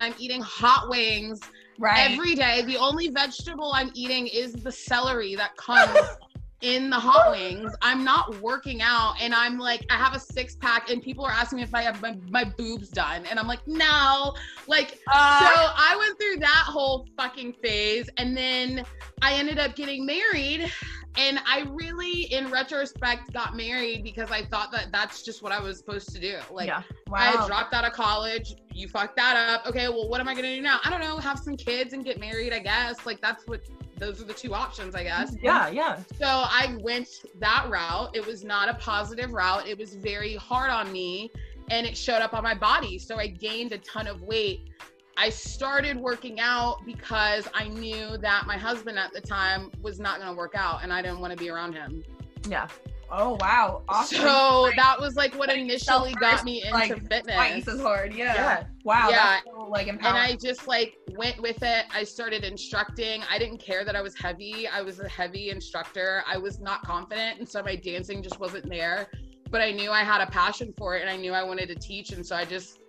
i'm 0.00 0.14
eating 0.18 0.40
hot 0.42 0.88
wings 0.88 1.40
Right. 1.78 2.10
every 2.10 2.34
day. 2.34 2.62
The 2.62 2.76
only 2.78 3.08
vegetable 3.08 3.70
i'm 3.74 3.90
eating 3.94 4.26
is 4.26 4.52
the 4.52 4.72
celery 4.72 5.34
that 5.36 5.56
comes 5.56 5.96
in 6.62 6.88
the 6.88 6.96
hot 6.96 7.30
wings 7.30 7.74
i'm 7.82 8.02
not 8.02 8.40
working 8.40 8.80
out 8.80 9.14
and 9.20 9.34
i'm 9.34 9.58
like 9.58 9.84
i 9.90 9.94
have 9.94 10.14
a 10.14 10.20
six 10.20 10.56
pack 10.56 10.90
and 10.90 11.02
people 11.02 11.24
are 11.24 11.30
asking 11.30 11.58
me 11.58 11.62
if 11.62 11.74
i 11.74 11.82
have 11.82 12.00
my, 12.00 12.16
my 12.30 12.44
boobs 12.44 12.88
done 12.88 13.26
and 13.26 13.38
i'm 13.38 13.46
like 13.46 13.66
no 13.66 14.34
like 14.66 14.92
so 14.92 14.96
Uh, 15.12 15.72
I 15.76 15.96
went 15.98 16.18
through 16.18 16.38
that 16.40 16.64
whole 16.66 17.06
fucking 17.16 17.54
phase 17.62 18.08
and 18.16 18.36
then 18.36 18.84
I 19.22 19.34
ended 19.34 19.58
up 19.58 19.76
getting 19.76 20.04
married 20.04 20.70
and 21.16 21.40
I 21.46 21.66
really 21.70 22.22
in 22.32 22.50
retrospect 22.50 23.32
got 23.32 23.56
married 23.56 24.02
because 24.02 24.30
I 24.30 24.44
thought 24.44 24.70
that 24.72 24.92
that's 24.92 25.22
just 25.22 25.42
what 25.42 25.52
I 25.52 25.60
was 25.60 25.78
supposed 25.78 26.12
to 26.12 26.20
do. 26.20 26.38
Like 26.50 26.68
yeah. 26.68 26.82
I 27.12 27.46
dropped 27.46 27.72
out 27.72 27.84
of 27.84 27.92
college, 27.92 28.56
you 28.72 28.88
fucked 28.88 29.16
that 29.16 29.36
up. 29.36 29.66
Okay, 29.66 29.88
well 29.88 30.08
what 30.08 30.20
am 30.20 30.28
I 30.28 30.34
going 30.34 30.44
to 30.44 30.54
do 30.54 30.60
now? 30.60 30.78
I 30.84 30.90
don't 30.90 31.00
know, 31.00 31.16
have 31.18 31.38
some 31.38 31.56
kids 31.56 31.92
and 31.94 32.04
get 32.04 32.20
married, 32.20 32.52
I 32.52 32.58
guess. 32.58 33.06
Like 33.06 33.20
that's 33.20 33.46
what 33.46 33.60
those 33.98 34.20
are 34.20 34.24
the 34.24 34.34
two 34.34 34.54
options, 34.54 34.94
I 34.94 35.02
guess. 35.02 35.36
Yeah, 35.42 35.68
yeah. 35.68 36.00
So 36.18 36.26
I 36.26 36.76
went 36.80 37.08
that 37.38 37.66
route. 37.70 38.14
It 38.14 38.26
was 38.26 38.44
not 38.44 38.68
a 38.68 38.74
positive 38.74 39.32
route. 39.32 39.66
It 39.66 39.78
was 39.78 39.94
very 39.94 40.36
hard 40.36 40.70
on 40.70 40.92
me 40.92 41.30
and 41.70 41.86
it 41.86 41.96
showed 41.96 42.20
up 42.22 42.34
on 42.34 42.42
my 42.42 42.54
body. 42.54 42.98
So 42.98 43.18
I 43.18 43.26
gained 43.26 43.72
a 43.72 43.78
ton 43.78 44.06
of 44.06 44.22
weight. 44.22 44.68
I 45.16 45.30
started 45.30 45.96
working 45.96 46.40
out 46.40 46.84
because 46.84 47.48
I 47.54 47.68
knew 47.68 48.18
that 48.18 48.46
my 48.46 48.58
husband 48.58 48.98
at 48.98 49.12
the 49.12 49.20
time 49.20 49.70
was 49.80 49.98
not 49.98 50.18
going 50.18 50.28
to 50.28 50.36
work 50.36 50.54
out 50.54 50.82
and 50.82 50.92
I 50.92 51.00
didn't 51.00 51.20
want 51.20 51.32
to 51.32 51.38
be 51.38 51.48
around 51.48 51.72
him. 51.72 52.04
Yeah. 52.48 52.68
Oh 53.10 53.38
wow. 53.40 53.82
Awesome. 53.88 54.18
So 54.18 54.62
Like, 54.62 54.76
that 54.76 55.00
was 55.00 55.16
like 55.16 55.34
what 55.36 55.48
putting 55.48 55.64
initially 55.64 56.12
got 56.14 56.44
me 56.44 56.62
into 56.62 56.74
like, 56.74 57.08
fitness. 57.08 57.34
twice 57.34 57.68
as 57.68 57.80
hard. 57.80 58.12
Yeah. 58.14 58.34
Yeah. 58.34 58.64
Wow. 58.84 59.08
Yeah. 59.10 59.40
So, 59.44 59.68
like 59.68 59.86
and. 59.86 60.00
I 60.04 60.36
just 60.36 60.66
like 60.66 60.98
went 61.16 61.40
with 61.40 61.62
it. 61.62 61.86
I 61.92 62.04
started 62.04 62.44
instructing. 62.44 63.22
I 63.30 63.38
didn't 63.38 63.58
care 63.58 63.84
that 63.84 63.96
I 63.96 64.02
was 64.02 64.14
heavy. 64.14 64.68
I 64.68 64.82
was 64.82 65.00
a 65.00 65.08
heavy 65.08 65.50
instructor. 65.50 66.22
I 66.26 66.38
was 66.38 66.60
not 66.60 66.82
confident, 66.82 67.38
and 67.38 67.48
so 67.48 67.62
my 67.62 67.76
dancing 67.76 68.22
just 68.22 68.38
wasn't 68.40 68.68
there. 68.68 69.08
But 69.50 69.60
I 69.60 69.70
knew 69.72 69.90
I 69.90 70.02
had 70.02 70.20
a 70.20 70.26
passion 70.26 70.74
for 70.76 70.96
it, 70.96 71.02
and 71.02 71.10
I 71.10 71.16
knew 71.16 71.32
I 71.32 71.42
wanted 71.42 71.68
to 71.68 71.74
teach, 71.74 72.12
and 72.12 72.26
so 72.26 72.36
I 72.36 72.44
just 72.44 72.80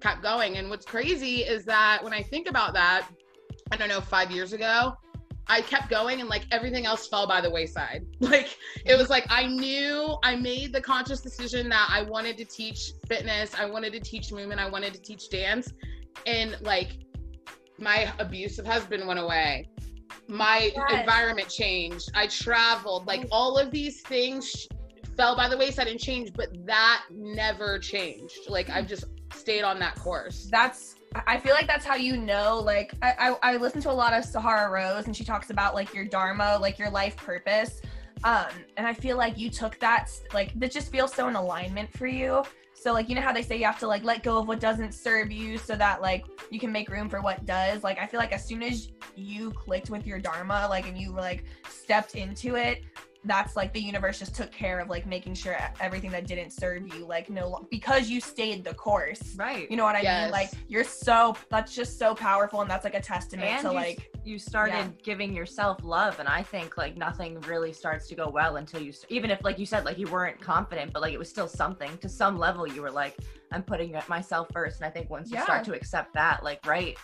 kept 0.00 0.22
going. 0.22 0.56
And 0.56 0.70
what's 0.70 0.86
crazy 0.86 1.42
is 1.42 1.64
that 1.66 2.02
when 2.02 2.12
I 2.12 2.22
think 2.22 2.48
about 2.48 2.74
that, 2.74 3.08
I 3.70 3.76
don't 3.76 3.88
know, 3.88 4.00
five 4.00 4.30
years 4.30 4.52
ago, 4.52 4.96
I 5.46 5.62
kept 5.62 5.90
going, 5.90 6.20
and 6.20 6.28
like 6.28 6.44
everything 6.50 6.86
else 6.86 7.08
fell 7.08 7.26
by 7.26 7.40
the 7.40 7.50
wayside. 7.50 8.06
Like 8.20 8.56
it 8.84 8.96
was 8.96 9.10
like 9.10 9.26
I 9.28 9.46
knew 9.46 10.16
I 10.22 10.36
made 10.36 10.72
the 10.72 10.80
conscious 10.80 11.20
decision 11.20 11.68
that 11.70 11.88
I 11.90 12.02
wanted 12.02 12.36
to 12.38 12.44
teach 12.44 12.92
fitness, 13.08 13.54
I 13.58 13.64
wanted 13.66 13.92
to 13.94 14.00
teach 14.00 14.32
movement, 14.32 14.60
I 14.60 14.68
wanted 14.68 14.94
to 14.94 15.00
teach 15.00 15.28
dance, 15.28 15.72
and 16.26 16.56
like 16.60 16.98
my 17.80 18.12
abusive 18.18 18.66
husband 18.66 19.06
went 19.06 19.18
away 19.18 19.68
my 20.28 20.70
Yes. 20.74 21.00
environment 21.00 21.48
changed 21.48 22.10
i 22.14 22.26
traveled 22.26 23.06
like 23.06 23.26
all 23.30 23.58
of 23.58 23.70
these 23.70 24.02
things 24.02 24.66
fell 25.16 25.36
by 25.36 25.48
the 25.48 25.56
wayside 25.56 25.88
and 25.88 25.98
changed 25.98 26.36
but 26.36 26.48
that 26.66 27.04
never 27.10 27.78
changed 27.78 28.38
like 28.48 28.70
i've 28.70 28.86
just 28.86 29.04
stayed 29.34 29.62
on 29.62 29.78
that 29.78 29.94
course 29.96 30.48
that's 30.50 30.96
I 31.26 31.38
feel 31.38 31.54
like 31.54 31.66
that's 31.66 31.84
how 31.84 31.96
you 31.96 32.16
know. 32.16 32.60
Like 32.60 32.92
I, 33.02 33.34
I, 33.42 33.54
I 33.54 33.56
listen 33.56 33.80
to 33.82 33.90
a 33.90 33.92
lot 33.92 34.12
of 34.12 34.24
Sahara 34.24 34.70
Rose, 34.70 35.06
and 35.06 35.16
she 35.16 35.24
talks 35.24 35.50
about 35.50 35.74
like 35.74 35.92
your 35.92 36.04
dharma, 36.04 36.56
like 36.60 36.78
your 36.78 36.90
life 36.90 37.16
purpose. 37.16 37.80
Um, 38.22 38.46
and 38.76 38.86
I 38.86 38.92
feel 38.92 39.16
like 39.16 39.36
you 39.38 39.50
took 39.50 39.78
that, 39.80 40.10
like 40.32 40.52
that 40.60 40.70
just 40.70 40.92
feels 40.92 41.12
so 41.12 41.26
in 41.28 41.34
alignment 41.34 41.92
for 41.92 42.06
you. 42.06 42.44
So 42.80 42.94
like 42.94 43.10
you 43.10 43.14
know 43.14 43.20
how 43.20 43.32
they 43.32 43.42
say 43.42 43.58
you 43.58 43.66
have 43.66 43.78
to 43.80 43.86
like 43.86 44.04
let 44.04 44.22
go 44.22 44.38
of 44.38 44.48
what 44.48 44.58
doesn't 44.58 44.94
serve 44.94 45.30
you 45.30 45.58
so 45.58 45.76
that 45.76 46.00
like 46.00 46.24
you 46.48 46.58
can 46.58 46.72
make 46.72 46.88
room 46.88 47.10
for 47.10 47.20
what 47.20 47.44
does. 47.44 47.84
Like 47.84 47.98
I 47.98 48.06
feel 48.06 48.18
like 48.18 48.32
as 48.32 48.42
soon 48.42 48.62
as 48.62 48.88
you 49.14 49.50
clicked 49.50 49.90
with 49.90 50.06
your 50.06 50.18
dharma, 50.18 50.66
like 50.70 50.88
and 50.88 50.96
you 50.96 51.10
like 51.10 51.44
stepped 51.68 52.14
into 52.14 52.56
it, 52.56 52.82
that's 53.24 53.54
like 53.54 53.72
the 53.74 53.80
universe 53.80 54.18
just 54.18 54.34
took 54.34 54.50
care 54.50 54.80
of 54.80 54.88
like 54.88 55.06
making 55.06 55.34
sure 55.34 55.56
everything 55.80 56.10
that 56.10 56.26
didn't 56.26 56.50
serve 56.50 56.86
you 56.94 57.04
like 57.04 57.28
no 57.28 57.66
because 57.70 58.08
you 58.08 58.20
stayed 58.20 58.64
the 58.64 58.72
course. 58.74 59.34
Right. 59.36 59.70
You 59.70 59.76
know 59.76 59.84
what 59.84 59.94
I 59.96 60.02
mean? 60.22 60.30
Like 60.30 60.50
you're 60.68 60.84
so 60.84 61.36
that's 61.50 61.74
just 61.74 61.98
so 61.98 62.14
powerful 62.14 62.62
and 62.62 62.70
that's 62.70 62.84
like 62.84 62.94
a 62.94 63.00
testament 63.00 63.50
And 63.50 63.62
to 63.62 63.68
you, 63.68 63.74
like 63.74 64.10
you 64.24 64.38
started 64.38 64.72
yeah. 64.74 64.88
giving 65.02 65.34
yourself 65.34 65.78
love, 65.82 66.18
and 66.20 66.28
I 66.28 66.42
think 66.42 66.76
like 66.76 66.96
nothing 66.96 67.40
really 67.42 67.72
starts 67.72 68.06
to 68.08 68.14
go 68.14 68.28
well 68.28 68.56
until 68.56 68.80
you, 68.80 68.92
st- 68.92 69.10
even 69.10 69.30
if 69.30 69.42
like 69.42 69.58
you 69.58 69.64
said, 69.66 69.84
like 69.84 69.98
you 69.98 70.08
weren't 70.08 70.40
confident, 70.40 70.92
but 70.92 71.00
like 71.02 71.12
it 71.14 71.18
was 71.18 71.28
still 71.28 71.48
something 71.48 71.96
to 71.98 72.08
some 72.08 72.38
level. 72.38 72.66
You 72.66 72.82
were 72.82 72.90
like, 72.90 73.16
I'm 73.52 73.62
putting 73.62 73.96
myself 74.08 74.48
first, 74.52 74.80
and 74.80 74.86
I 74.86 74.90
think 74.90 75.08
once 75.10 75.30
you 75.30 75.36
Yeah. 75.38 75.44
start 75.44 75.64
to 75.64 75.72
accept 75.74 76.12
that, 76.14 76.44
like, 76.44 76.64
right, 76.66 76.96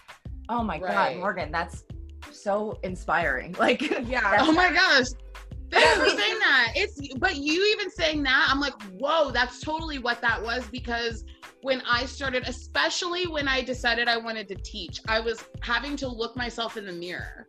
oh 0.48 0.62
my 0.62 0.78
Right. 0.78 1.14
god, 1.14 1.16
Morgan, 1.16 1.50
that's 1.50 1.84
so 2.30 2.78
inspiring. 2.82 3.54
Like, 3.58 3.80
yeah. 4.08 4.36
oh 4.40 4.52
my 4.52 4.72
gosh 4.72 5.06
thanks 5.70 5.94
for 5.98 6.08
saying 6.08 6.38
that. 6.38 6.72
It's 6.74 7.14
but 7.18 7.36
you 7.36 7.64
even 7.72 7.90
saying 7.90 8.22
that 8.24 8.48
i'm 8.50 8.60
like 8.60 8.80
whoa 8.98 9.30
that's 9.30 9.60
totally 9.60 9.98
what 9.98 10.20
that 10.20 10.42
was 10.42 10.66
because 10.70 11.24
when 11.62 11.82
i 11.88 12.04
started 12.04 12.44
especially 12.46 13.26
when 13.26 13.48
i 13.48 13.62
decided 13.62 14.08
i 14.08 14.16
wanted 14.16 14.46
to 14.48 14.54
teach 14.56 15.00
i 15.08 15.18
was 15.20 15.44
having 15.60 15.96
to 15.96 16.08
look 16.08 16.36
myself 16.36 16.76
in 16.76 16.86
the 16.86 16.92
mirror. 16.92 17.46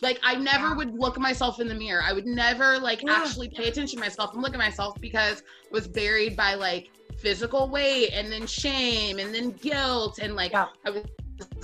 Like 0.00 0.20
i 0.22 0.34
never 0.36 0.74
would 0.76 0.94
look 0.94 1.18
myself 1.18 1.58
in 1.60 1.66
the 1.66 1.74
mirror. 1.74 2.02
I 2.02 2.12
would 2.12 2.26
never 2.26 2.78
like 2.78 3.02
Yeah. 3.02 3.14
actually 3.20 3.48
pay 3.48 3.68
attention 3.68 3.98
to 3.98 4.04
myself 4.04 4.32
and 4.32 4.42
look 4.42 4.52
at 4.52 4.58
myself 4.58 4.94
because 5.00 5.40
I 5.40 5.72
was 5.72 5.88
buried 5.88 6.36
by 6.36 6.54
like 6.54 6.90
physical 7.18 7.68
weight 7.68 8.10
and 8.12 8.30
then 8.30 8.46
shame 8.46 9.18
and 9.18 9.34
then 9.34 9.50
guilt 9.52 10.20
and 10.22 10.36
like 10.36 10.52
Yeah. 10.52 10.66
i 10.86 10.90
was 10.90 11.02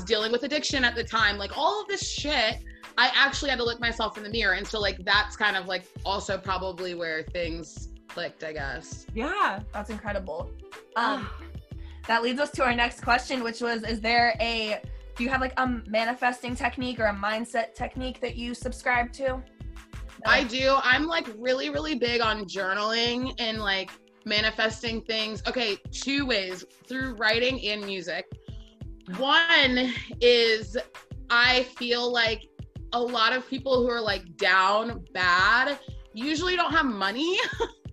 dealing 0.04 0.32
with 0.32 0.42
addiction 0.42 0.84
at 0.84 0.96
the 0.96 1.04
time 1.04 1.38
like 1.38 1.56
all 1.56 1.80
of 1.80 1.87
this 1.87 2.02
shit 2.08 2.56
I 2.96 3.10
actually 3.14 3.50
had 3.50 3.58
to 3.58 3.64
look 3.64 3.80
myself 3.80 4.16
in 4.16 4.22
the 4.22 4.30
mirror. 4.30 4.54
And 4.54 4.66
so 4.66 4.80
like 4.80 4.98
that's 5.04 5.36
kind 5.36 5.56
of 5.56 5.66
like 5.66 5.84
also 6.04 6.38
probably 6.38 6.94
where 6.94 7.22
things 7.22 7.88
clicked, 8.08 8.44
I 8.44 8.52
guess. 8.52 9.06
yeah. 9.14 9.60
That's 9.72 9.90
incredible. 9.90 10.50
Um 10.96 11.28
that 12.06 12.22
leads 12.22 12.38
us 12.40 12.50
to 12.52 12.64
our 12.64 12.74
next 12.74 13.00
question, 13.00 13.42
which 13.42 13.60
was 13.60 13.82
is 13.82 14.00
there 14.00 14.36
a 14.40 14.80
do 15.16 15.24
you 15.24 15.30
have 15.30 15.40
like 15.40 15.54
a 15.56 15.66
manifesting 15.86 16.54
technique 16.54 16.98
or 16.98 17.06
a 17.06 17.14
mindset 17.14 17.74
technique 17.74 18.20
that 18.20 18.36
you 18.36 18.54
subscribe 18.54 19.12
to? 19.14 19.42
I 20.26 20.44
do. 20.44 20.76
I'm 20.82 21.06
like 21.06 21.28
really, 21.38 21.70
really 21.70 21.94
big 21.94 22.20
on 22.20 22.44
journaling 22.46 23.34
and 23.38 23.58
like 23.58 23.90
manifesting 24.24 25.02
things. 25.02 25.42
Okay, 25.46 25.76
two 25.90 26.26
ways 26.26 26.64
through 26.86 27.14
writing 27.14 27.64
and 27.66 27.84
music. 27.84 28.26
One 29.18 29.92
is 30.20 30.76
I 31.30 31.64
feel 31.76 32.10
like 32.10 32.48
a 32.94 33.00
lot 33.00 33.32
of 33.32 33.46
people 33.48 33.82
who 33.82 33.90
are 33.90 34.00
like 34.00 34.36
down 34.36 35.04
bad 35.12 35.78
usually 36.14 36.56
don't 36.56 36.72
have 36.72 36.86
money. 36.86 37.38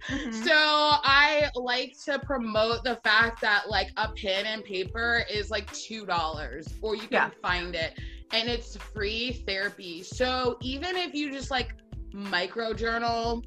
Mhm. 0.10 0.34
So 0.34 0.55
I 0.55 1.50
like 1.55 1.93
to 2.05 2.17
promote 2.20 2.84
the 2.84 2.96
fact 3.03 3.39
that 3.41 3.70
like 3.70 3.89
a 3.98 4.10
pen 4.10 4.48
and 4.48 4.63
paper 4.63 5.24
is 5.29 5.51
like 5.51 5.72
two 5.74 6.05
dollars, 6.08 6.67
or 6.81 6.96
you 6.96 7.03
can 7.03 7.12
Yeah. 7.12 7.29
find 7.41 7.75
it, 7.75 8.00
and 8.31 8.50
it's 8.50 8.75
free 8.77 9.43
therapy. 9.48 10.01
So 10.01 10.58
even 10.62 10.96
if 10.96 11.13
you 11.13 11.31
just 11.31 11.51
like 11.51 11.75
micro 12.13 12.74
journal, 12.74 13.43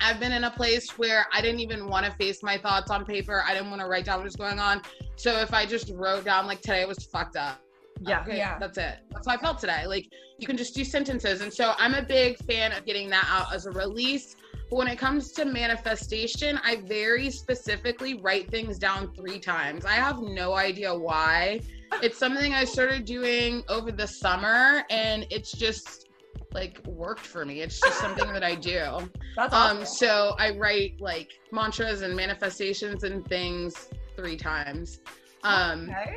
I've 0.00 0.18
been 0.18 0.32
in 0.32 0.44
a 0.44 0.50
place 0.50 0.98
where 0.98 1.26
I 1.32 1.40
didn't 1.40 1.60
even 1.60 1.88
want 1.88 2.04
to 2.06 2.12
face 2.12 2.42
my 2.42 2.58
thoughts 2.58 2.90
on 2.90 3.04
paper. 3.04 3.42
I 3.46 3.54
didn't 3.54 3.70
want 3.70 3.80
to 3.82 3.86
write 3.86 4.06
down 4.06 4.18
what 4.18 4.24
was 4.24 4.36
going 4.36 4.58
on. 4.58 4.82
So 5.16 5.38
if 5.38 5.54
I 5.54 5.66
just 5.66 5.90
wrote 5.94 6.24
down 6.24 6.46
like 6.48 6.62
today 6.62 6.84
was 6.84 7.04
fucked 7.04 7.36
up. 7.36 7.60
Yeah. 8.06 8.20
Okay, 8.22 8.36
Yeah. 8.36 8.58
that's 8.58 8.78
it. 8.78 8.98
That's 9.10 9.26
how 9.26 9.34
I 9.34 9.36
felt 9.38 9.58
today. 9.58 9.86
Like 9.86 10.08
you 10.38 10.46
can 10.46 10.56
just 10.56 10.74
do 10.74 10.84
sentences. 10.84 11.40
And 11.40 11.52
so 11.52 11.72
I'm 11.78 11.94
a 11.94 12.02
big 12.02 12.38
fan 12.38 12.72
of 12.72 12.84
getting 12.84 13.08
that 13.10 13.26
out 13.30 13.54
as 13.54 13.66
a 13.66 13.70
release. 13.70 14.36
But 14.70 14.76
when 14.76 14.88
it 14.88 14.96
comes 14.98 15.32
to 15.32 15.44
manifestation, 15.44 16.58
I 16.64 16.76
very 16.76 17.30
specifically 17.30 18.14
write 18.20 18.50
things 18.50 18.78
down 18.78 19.12
three 19.14 19.38
times. 19.38 19.84
I 19.84 19.92
have 19.92 20.20
no 20.20 20.54
idea 20.54 20.94
why. 20.94 21.60
It's 22.02 22.16
something 22.16 22.54
I 22.54 22.64
started 22.64 23.04
doing 23.04 23.62
over 23.68 23.92
the 23.92 24.06
summer 24.06 24.82
and 24.88 25.26
it's 25.28 25.52
just 25.52 26.08
like 26.54 26.80
worked 26.86 27.20
for 27.26 27.44
me. 27.44 27.60
It's 27.60 27.78
just 27.78 27.98
something 28.00 28.32
that 28.32 28.42
I 28.42 28.54
do. 28.54 28.80
That's 29.36 29.52
Um 29.52 29.80
awesome. 29.82 29.84
so 29.84 30.34
I 30.38 30.56
write 30.56 30.98
like 31.02 31.30
mantras 31.52 32.00
and 32.00 32.16
manifestations 32.16 33.04
and 33.04 33.26
things 33.28 33.90
three 34.16 34.36
times. 34.38 35.00
Um 35.44 35.90
okay. 35.90 36.16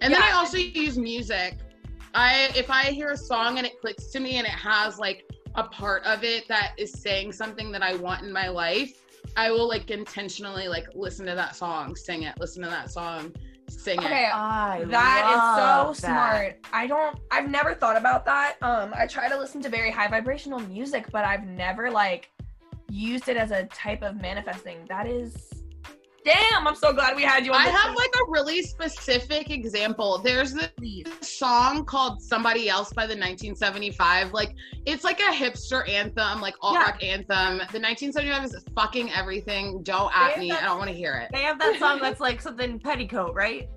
And 0.00 0.12
then 0.12 0.22
I 0.22 0.32
also 0.32 0.56
use 0.56 0.98
music. 0.98 1.56
I 2.14 2.50
if 2.56 2.70
I 2.70 2.84
hear 2.84 3.10
a 3.10 3.16
song 3.16 3.58
and 3.58 3.66
it 3.66 3.80
clicks 3.80 4.06
to 4.12 4.20
me 4.20 4.36
and 4.36 4.46
it 4.46 4.52
has 4.52 4.98
like 4.98 5.24
a 5.54 5.64
part 5.64 6.04
of 6.04 6.24
it 6.24 6.46
that 6.48 6.72
is 6.78 6.92
saying 6.92 7.32
something 7.32 7.72
that 7.72 7.82
I 7.82 7.94
want 7.96 8.22
in 8.22 8.32
my 8.32 8.48
life, 8.48 8.92
I 9.36 9.50
will 9.50 9.68
like 9.68 9.90
intentionally 9.90 10.68
like 10.68 10.86
listen 10.94 11.26
to 11.26 11.34
that 11.34 11.56
song, 11.56 11.96
sing 11.96 12.22
it, 12.22 12.38
listen 12.38 12.62
to 12.62 12.68
that 12.70 12.90
song, 12.90 13.34
sing 13.68 13.98
it. 13.98 14.04
Okay. 14.04 14.26
I 14.32 14.84
That 14.84 15.94
is 15.94 16.00
so 16.00 16.06
that. 16.08 16.14
smart. 16.14 16.66
I 16.72 16.86
don't 16.86 17.18
I've 17.30 17.50
never 17.50 17.74
thought 17.74 17.96
about 17.96 18.24
that. 18.26 18.56
Um 18.62 18.92
I 18.96 19.06
try 19.06 19.28
to 19.28 19.36
listen 19.38 19.60
to 19.62 19.68
very 19.68 19.90
high 19.90 20.08
vibrational 20.08 20.60
music, 20.60 21.06
but 21.12 21.24
I've 21.24 21.44
never 21.44 21.90
like 21.90 22.30
used 22.90 23.28
it 23.28 23.36
as 23.36 23.50
a 23.50 23.64
type 23.66 24.02
of 24.02 24.20
manifesting. 24.20 24.78
That 24.88 25.06
is 25.06 25.47
Damn, 26.24 26.66
I'm 26.66 26.74
so 26.74 26.92
glad 26.92 27.16
we 27.16 27.22
had 27.22 27.46
you 27.46 27.52
on 27.52 27.60
I 27.60 27.68
have 27.68 27.94
like 27.94 28.12
a 28.16 28.30
really 28.30 28.62
specific 28.62 29.50
example. 29.50 30.18
There's 30.18 30.52
this 30.52 30.68
song 31.22 31.84
called 31.84 32.20
Somebody 32.20 32.68
Else 32.68 32.92
by 32.92 33.02
the 33.02 33.14
1975. 33.14 34.32
Like 34.32 34.54
it's 34.84 35.04
like 35.04 35.20
a 35.20 35.32
hipster 35.32 35.88
anthem, 35.88 36.40
like 36.40 36.54
alt 36.60 36.74
Yeah. 36.74 36.82
rock 36.82 37.02
anthem. 37.02 37.58
The 37.58 37.80
1975 37.80 38.44
is 38.44 38.56
fucking 38.74 39.10
everything. 39.12 39.82
Don't 39.82 40.12
at 40.16 40.38
me. 40.38 40.48
have 40.48 40.62
I 40.62 40.66
don't 40.66 40.78
want 40.78 40.90
to 40.90 40.96
hear 40.96 41.14
it. 41.16 41.30
They 41.32 41.42
have 41.42 41.58
that 41.60 41.78
song 41.78 41.98
that's 42.02 42.20
like 42.20 42.40
something 42.40 42.78
petticoat, 42.78 43.34
right? 43.34 43.68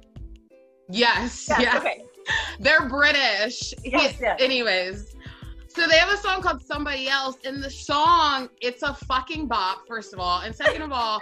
Yes. 0.90 1.48
Yes, 1.48 1.62
yes. 1.62 1.76
okay. 1.78 2.04
They're 2.60 2.88
British. 2.88 3.74
Yes, 3.84 4.18
yes. 4.20 4.40
Anyways, 4.42 5.16
so 5.68 5.88
they 5.88 5.98
have 5.98 6.12
a 6.12 6.18
song 6.18 6.42
called 6.42 6.62
Somebody 6.62 7.08
Else. 7.08 7.38
In 7.46 7.62
the 7.62 7.70
song, 7.70 8.50
it's 8.60 8.84
a 8.84 8.94
fucking 8.94 9.48
bop, 9.48 9.88
first 9.88 10.14
of 10.14 10.20
all. 10.20 10.42
And 10.42 10.54
second 10.54 10.82
of 10.82 10.92
all, 10.92 11.20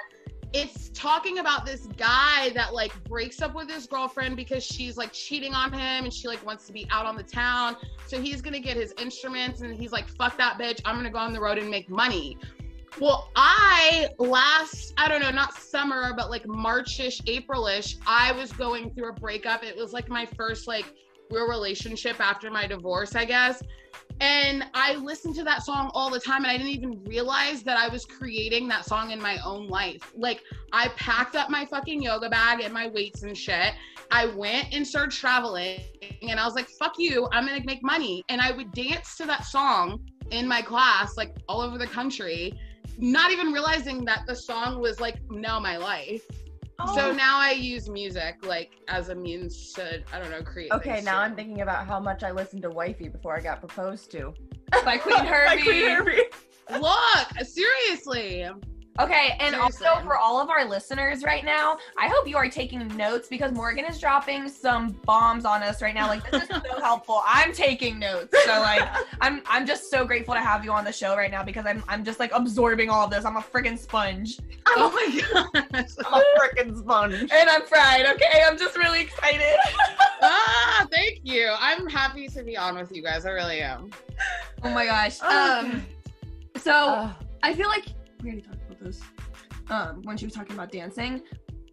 it's 0.53 0.89
talking 0.89 1.39
about 1.39 1.65
this 1.65 1.88
guy 1.98 2.50
that 2.56 2.74
like 2.74 2.91
breaks 3.03 3.41
up 3.41 3.53
with 3.53 3.70
his 3.70 3.86
girlfriend 3.86 4.36
because 4.36 4.63
she's 4.63 4.98
like 4.98 5.13
cheating 5.13 5.53
on 5.53 5.72
him 5.72 6.06
and 6.06 6.13
she 6.13 6.27
like 6.27 6.44
wants 6.46 6.65
to 6.68 6.74
be 6.74 6.88
out 6.89 7.06
on 7.06 7.15
the 7.15 7.24
town. 7.24 7.77
So 8.08 8.20
he's 8.20 8.41
gonna 8.41 8.60
get 8.60 8.75
his 8.75 8.94
instruments 9.00 9.62
and 9.62 9.75
he's 9.75 9.91
like, 9.91 10.08
fuck 10.08 10.38
that 10.38 10.58
bitch. 10.58 10.82
I'm 10.86 10.96
gonna 10.96 11.12
go 11.12 11.20
on 11.20 11.34
the 11.34 11.39
road 11.39 11.60
and 11.60 11.70
make 11.70 11.89
money. 11.89 12.38
Well, 13.00 13.29
I 13.36 14.10
last, 14.18 14.94
I 14.98 15.08
don't 15.08 15.22
know, 15.22 15.29
not 15.29 15.53
summer, 15.53 16.13
but 16.18 16.29
like 16.29 16.46
Marchish, 16.46 17.22
Aprilish, 17.22 17.98
I 18.08 18.32
was 18.32 18.51
going 18.51 18.91
through 18.94 19.10
a 19.10 19.13
breakup. 19.13 19.63
It 19.63 19.77
was 19.77 19.94
like 19.94 20.10
my 20.10 20.25
first 20.25 20.68
like 20.68 20.94
real 21.31 21.48
relationship 21.48 22.19
after 22.19 22.50
my 22.51 22.67
divorce, 22.67 23.15
I 23.15 23.25
guess. 23.25 23.62
And 24.21 24.65
I 24.74 24.95
listened 24.95 25.36
to 25.36 25.43
that 25.45 25.63
song 25.63 25.91
all 25.93 26.09
the 26.09 26.19
time, 26.19 26.43
and 26.43 26.48
I 26.48 26.57
didn't 26.57 26.74
even 26.74 27.03
realize 27.05 27.63
that 27.63 27.77
I 27.77 27.88
was 27.88 28.05
creating 28.05 28.67
that 28.67 28.86
song 28.86 29.12
in 29.12 29.21
my 29.21 29.38
own 29.45 29.67
life. 29.67 30.12
Like, 30.15 30.43
I 30.74 30.89
packed 30.89 31.36
up 31.36 31.50
my 31.50 31.65
fucking 31.65 32.01
yoga 32.01 32.29
bag 32.29 32.59
and 32.62 32.74
my 32.74 32.88
weights 32.88 33.24
and 33.24 33.38
shit. 33.38 33.74
I 34.12 34.25
went 34.25 34.74
and 34.74 34.86
started 34.86 35.12
traveling, 35.12 35.79
and 36.21 36.38
I 36.39 36.45
was 36.45 36.55
like, 36.55 36.67
fuck 36.67 36.95
you, 36.98 37.29
I'm 37.31 37.45
gonna 37.45 37.63
make 37.63 37.81
money. 37.81 38.24
And 38.27 38.41
I 38.41 38.51
would 38.51 38.74
dance 38.74 39.15
to 39.17 39.25
that 39.27 39.45
song 39.45 40.01
in 40.31 40.48
my 40.48 40.62
class, 40.62 41.15
like 41.15 41.33
all 41.48 41.62
over 41.62 41.77
the 41.77 41.88
country, 41.88 42.53
not 42.98 43.31
even 43.31 43.53
realizing 43.53 44.03
that 44.05 44.24
the 44.27 44.36
song 44.36 44.81
was 44.81 45.00
like 45.00 45.15
now 45.31 45.59
my 45.59 45.77
life. 45.77 46.24
So 46.95 47.09
Oh. 47.09 47.12
now 47.12 47.38
I 47.39 47.51
use 47.51 47.89
music 47.89 48.38
like 48.45 48.71
as 48.88 49.09
a 49.09 49.15
means 49.15 49.74
to 49.74 50.01
I 50.13 50.19
don't 50.19 50.31
know 50.31 50.41
create. 50.41 50.71
Okay, 50.71 51.01
now. 51.01 51.19
I'm 51.19 51.36
thinking 51.36 51.62
about 51.62 51.86
how 51.86 52.00
much 52.00 52.24
I 52.24 52.31
listened 52.31 52.62
to 52.63 52.69
Wifey 52.69 53.09
before 53.09 53.36
I 53.36 53.41
got 53.41 53.59
proposed 53.59 54.12
to. 54.12 54.33
By 54.86 54.98
Queen 54.98 55.17
By 55.19 55.59
Queen 55.62 55.89
Herbie. 55.89 56.24
Look, 56.71 57.27
seriously. 57.45 58.48
Okay, 59.00 59.38
and 59.39 59.56
Seriously. 59.56 59.88
also 59.88 60.03
for 60.03 60.18
all 60.18 60.41
of 60.41 60.50
our 60.50 60.65
listeners 60.65 61.24
right 61.24 61.46
now, 61.46 61.77
I 61.98 62.10
hope 62.10 62.27
you 62.27 62.36
are 62.36 62.50
taking 62.50 62.86
notes 62.98 63.29
because 63.29 63.53
Morgan 63.53 63.86
is 63.86 63.98
dropping 63.98 64.50
some 64.50 64.89
bombs 65.06 65.46
on 65.46 65.63
us 65.63 65.82
right 65.82 65.96
now. 65.96 66.08
Like 66.08 66.29
this 66.29 66.44
is 66.44 66.50
so 66.50 66.82
helpful. 66.82 67.22
I'm 67.25 67.53
taking 67.53 67.98
notes. 67.98 68.36
So 68.44 68.51
like 68.60 68.86
I'm 69.22 69.41
I'm 69.46 69.65
just 69.65 69.89
so 69.89 70.03
grateful 70.06 70.34
to 70.34 70.41
have 70.41 70.65
you 70.65 70.74
on 70.74 70.84
the 70.84 70.91
show 70.91 71.15
right 71.15 71.32
now 71.32 71.44
because 71.44 71.65
I'm 71.65 71.82
I'm 71.88 72.03
just 72.03 72.20
like 72.20 72.32
absorbing 72.34 72.89
all 72.89 73.06
of 73.06 73.12
this. 73.12 73.24
I'm 73.24 73.38
a 73.38 73.41
freaking 73.41 73.77
sponge. 73.79 74.38
Oh 74.68 74.91
my 74.91 75.22
gosh. 75.22 75.89
I'm 76.06 76.22
a 76.22 76.24
freaking 76.38 76.77
sponge. 76.77 77.22
And 77.32 77.50
I'm 77.50 77.62
fried, 77.63 78.06
okay? 78.06 78.44
I'm 78.46 78.58
just 78.58 78.77
really 78.77 79.01
excited. 79.01 79.58
ah, 80.22 80.86
thank 80.91 81.20
you. 81.24 81.53
I'm 81.58 81.88
happy 81.88 82.27
to 82.27 82.44
be 82.44 82.58
on 82.58 82.75
with 82.75 82.91
you 82.94 83.01
guys. 83.01 83.25
I 83.25 83.29
really 83.29 83.62
am. 83.62 83.91
oh 84.63 84.72
my 84.72 84.86
gosh. 84.86 85.20
Oh, 85.24 85.60
Um 85.62 85.86
so 86.58 86.72
Uh, 86.74 87.13
I 87.44 87.53
feel 87.53 87.70
like 87.70 87.86
we 88.22 88.32
already 88.32 88.41
talked 88.41 88.68
this. 88.79 89.01
Um 89.69 90.01
when 90.03 90.17
she 90.17 90.25
was 90.25 90.33
talking 90.33 90.55
about 90.55 90.71
dancing. 90.71 91.21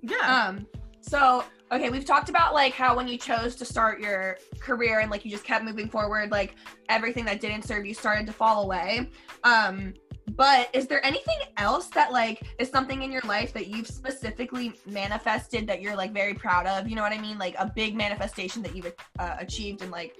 yeah. 0.02 0.46
Um, 0.48 0.66
so 1.00 1.44
okay, 1.72 1.90
we've 1.90 2.04
talked 2.04 2.28
about 2.28 2.54
like 2.54 2.72
how 2.72 2.96
when 2.96 3.08
you 3.08 3.18
chose 3.18 3.54
to 3.56 3.64
start 3.64 4.00
your 4.00 4.38
career 4.58 5.00
and 5.00 5.10
like 5.10 5.24
you 5.24 5.30
just 5.30 5.44
kept 5.44 5.64
moving 5.64 5.88
forward, 5.88 6.30
like 6.30 6.56
everything 6.88 7.24
that 7.24 7.40
didn't 7.40 7.62
serve 7.62 7.86
you 7.86 7.94
started 7.94 8.26
to 8.26 8.32
fall 8.32 8.62
away. 8.62 9.10
Um, 9.44 9.94
but 10.30 10.68
is 10.72 10.86
there 10.86 11.04
anything 11.06 11.38
else 11.56 11.86
that 11.88 12.12
like 12.12 12.42
is 12.58 12.68
something 12.68 13.02
in 13.02 13.12
your 13.12 13.22
life 13.22 13.52
that 13.52 13.68
you've 13.68 13.86
specifically 13.86 14.74
manifested 14.84 15.66
that 15.68 15.80
you're 15.80 15.96
like 15.96 16.12
very 16.12 16.34
proud 16.34 16.66
of? 16.66 16.88
You 16.88 16.96
know 16.96 17.02
what 17.02 17.12
I 17.12 17.20
mean? 17.20 17.38
Like 17.38 17.54
a 17.58 17.70
big 17.74 17.96
manifestation 17.96 18.62
that 18.62 18.74
you've 18.74 18.92
uh, 19.18 19.36
achieved 19.38 19.82
and 19.82 19.90
like 19.90 20.16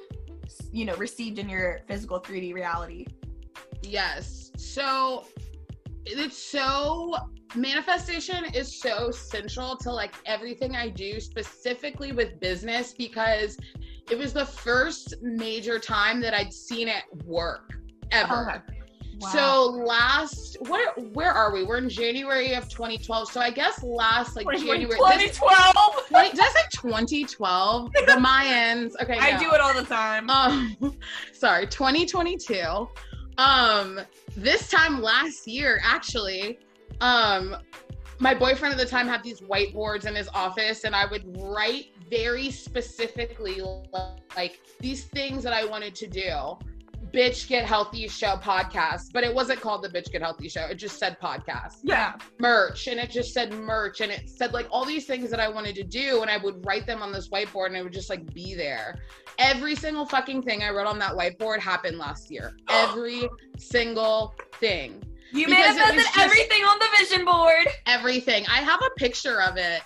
you 0.72 0.84
know 0.84 0.94
received 0.96 1.38
in 1.38 1.48
your 1.48 1.80
physical 1.88 2.20
3D 2.20 2.54
reality. 2.54 3.06
Yes. 3.82 4.52
So 4.56 5.26
it's 6.06 6.38
so 6.38 7.16
manifestation 7.54 8.44
is 8.54 8.80
so 8.80 9.10
central 9.10 9.76
to 9.78 9.90
like 9.90 10.14
everything 10.24 10.76
I 10.76 10.88
do, 10.88 11.20
specifically 11.20 12.12
with 12.12 12.40
business, 12.40 12.92
because 12.92 13.58
it 14.10 14.18
was 14.18 14.32
the 14.32 14.46
first 14.46 15.14
major 15.20 15.78
time 15.78 16.20
that 16.20 16.34
I'd 16.34 16.52
seen 16.52 16.88
it 16.88 17.04
work 17.24 17.72
ever. 18.12 18.62
So 19.32 19.82
last 19.86 20.58
where 20.68 20.92
where 21.14 21.32
are 21.32 21.52
we? 21.52 21.64
We're 21.64 21.78
in 21.78 21.88
January 21.88 22.52
of 22.52 22.68
2012. 22.68 23.30
So 23.30 23.40
I 23.40 23.50
guess 23.50 23.82
last 23.82 24.36
like 24.36 24.46
January. 24.50 24.98
2012. 24.98 25.76
Wait, 26.10 26.32
did 26.32 26.40
I 26.40 26.48
say 26.48 26.60
2012? 26.72 27.92
The 27.92 28.12
Mayans. 28.12 28.92
Okay. 29.00 29.18
I 29.18 29.32
no. 29.32 29.38
do 29.40 29.54
it 29.54 29.60
all 29.60 29.74
the 29.74 29.84
time. 29.84 30.28
Um, 30.28 30.76
sorry, 31.32 31.66
2022. 31.66 32.88
Um, 33.38 34.00
this 34.36 34.68
time 34.68 35.02
last 35.02 35.46
year, 35.46 35.80
actually, 35.82 36.58
um, 37.00 37.56
my 38.18 38.34
boyfriend 38.34 38.72
at 38.72 38.78
the 38.78 38.86
time 38.86 39.06
had 39.06 39.22
these 39.22 39.40
whiteboards 39.40 40.06
in 40.06 40.14
his 40.14 40.28
office, 40.28 40.84
and 40.84 40.96
I 40.96 41.06
would 41.06 41.24
write 41.38 41.88
very 42.10 42.50
specifically 42.50 43.60
like 44.36 44.60
these 44.80 45.04
things 45.04 45.42
that 45.42 45.52
I 45.52 45.64
wanted 45.64 45.94
to 45.96 46.06
do. 46.06 46.58
Bitch 47.12 47.48
Get 47.48 47.64
Healthy 47.64 48.08
Show 48.08 48.36
podcast, 48.36 49.12
but 49.12 49.24
it 49.24 49.34
wasn't 49.34 49.60
called 49.60 49.82
the 49.82 49.88
Bitch 49.88 50.10
Get 50.10 50.22
Healthy 50.22 50.48
Show. 50.48 50.66
It 50.66 50.76
just 50.76 50.98
said 50.98 51.18
podcast 51.20 51.78
yeah. 51.82 52.14
merch 52.38 52.86
and 52.86 52.98
it 53.00 53.10
just 53.10 53.32
said 53.32 53.52
merch 53.52 54.00
and 54.00 54.10
it 54.10 54.28
said 54.28 54.52
like 54.52 54.66
all 54.70 54.84
these 54.84 55.06
things 55.06 55.30
that 55.30 55.40
I 55.40 55.48
wanted 55.48 55.74
to 55.76 55.84
do 55.84 56.22
and 56.22 56.30
I 56.30 56.36
would 56.36 56.64
write 56.66 56.86
them 56.86 57.02
on 57.02 57.12
this 57.12 57.28
whiteboard 57.28 57.68
and 57.68 57.76
it 57.76 57.82
would 57.82 57.92
just 57.92 58.10
like 58.10 58.32
be 58.34 58.54
there. 58.54 58.98
Every 59.38 59.74
single 59.74 60.06
fucking 60.06 60.42
thing 60.42 60.62
I 60.62 60.70
wrote 60.70 60.86
on 60.86 60.98
that 60.98 61.12
whiteboard 61.12 61.60
happened 61.60 61.98
last 61.98 62.30
year. 62.30 62.56
Every 62.68 63.28
single 63.58 64.34
thing. 64.54 65.02
You 65.32 65.46
Because 65.46 65.76
manifested 65.76 66.22
everything 66.22 66.62
on 66.62 66.78
the 66.78 66.86
vision 66.98 67.24
board. 67.24 67.66
Everything. 67.86 68.46
I 68.46 68.60
have 68.60 68.80
a 68.80 68.90
picture 68.96 69.42
of 69.42 69.56
it 69.56 69.82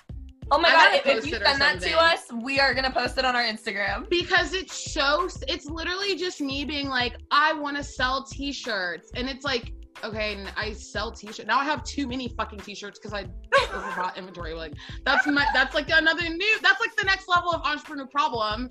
Oh 0.52 0.58
my 0.58 0.68
I 0.68 1.00
god, 1.04 1.18
if, 1.18 1.26
you 1.26 1.32
send 1.32 1.60
that 1.60 1.80
to 1.80 1.92
us, 1.98 2.26
we 2.42 2.58
are 2.58 2.74
gonna 2.74 2.90
post 2.90 3.18
it 3.18 3.24
on 3.24 3.36
our 3.36 3.44
Instagram. 3.44 4.08
because 4.08 4.52
it's 4.52 4.92
so 4.92 5.28
it's 5.46 5.66
literally 5.66 6.16
just 6.16 6.40
me 6.40 6.64
being 6.64 6.88
like 6.88 7.16
I 7.30 7.52
want 7.52 7.76
to 7.76 7.84
sell 7.84 8.24
t-shirts 8.24 9.12
and 9.14 9.28
it's 9.28 9.44
like 9.44 9.72
okay, 10.02 10.34
and 10.34 10.50
I 10.56 10.72
sell 10.72 11.12
t-shirts. 11.12 11.46
Now 11.46 11.58
I 11.58 11.64
have 11.64 11.84
too 11.84 12.08
many 12.08 12.28
fucking 12.28 12.60
t-shirts 12.60 12.98
because 12.98 13.12
I 13.12 13.26
overbought 13.52 14.16
inventory. 14.16 14.54
Like 14.54 14.74
that's 15.04 15.26
my 15.26 15.46
that's 15.54 15.74
like 15.74 15.90
another 15.90 16.28
new 16.28 16.58
that's 16.62 16.80
like 16.80 16.96
the 16.96 17.04
next 17.04 17.28
level 17.28 17.52
of 17.52 17.62
entrepreneur 17.64 18.06
problem. 18.06 18.70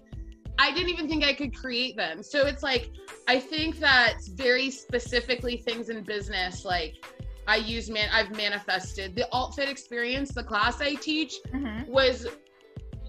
I 0.58 0.74
didn't 0.74 0.89
even 0.89 1.08
think 1.08 1.24
I 1.24 1.34
could 1.34 1.56
create 1.56 1.96
them. 1.96 2.22
So 2.22 2.46
it's 2.46 2.62
like 2.63 2.92
I 3.30 3.39
think 3.39 3.80
that 3.80 4.18
very 4.34 4.70
specifically 4.70 5.56
things 5.56 5.88
in 5.88 6.04
business 6.04 6.65
like 6.65 6.96
I 7.50 7.56
use 7.56 7.90
man 7.90 8.10
I've 8.14 8.32
manifested. 8.36 9.16
The 9.16 9.28
alt 9.32 9.56
fit 9.56 9.68
experience, 9.68 10.32
the 10.34 10.44
class 10.44 10.82
I 10.82 10.94
teach 10.96 11.34
Mm-hmm. 11.54 11.92
was 11.92 12.28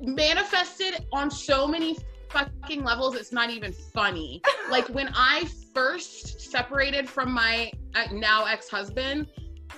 manifested 0.00 1.04
on 1.12 1.30
so 1.30 1.66
many 1.68 1.96
fucking 2.30 2.82
levels 2.82 3.14
it's 3.16 3.32
not 3.32 3.50
even 3.50 3.72
funny. 3.72 4.40
Like 4.70 4.86
when 4.88 5.10
i 5.14 5.48
first 5.74 6.40
separated 6.52 7.08
from 7.08 7.32
my 7.32 7.72
uh, 7.96 8.04
now 8.12 8.44
ex-husband 8.44 9.26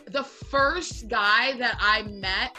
the 0.06 0.22
first 0.22 1.08
guy 1.08 1.56
that 1.58 1.76
i 1.80 2.02
met 2.02 2.56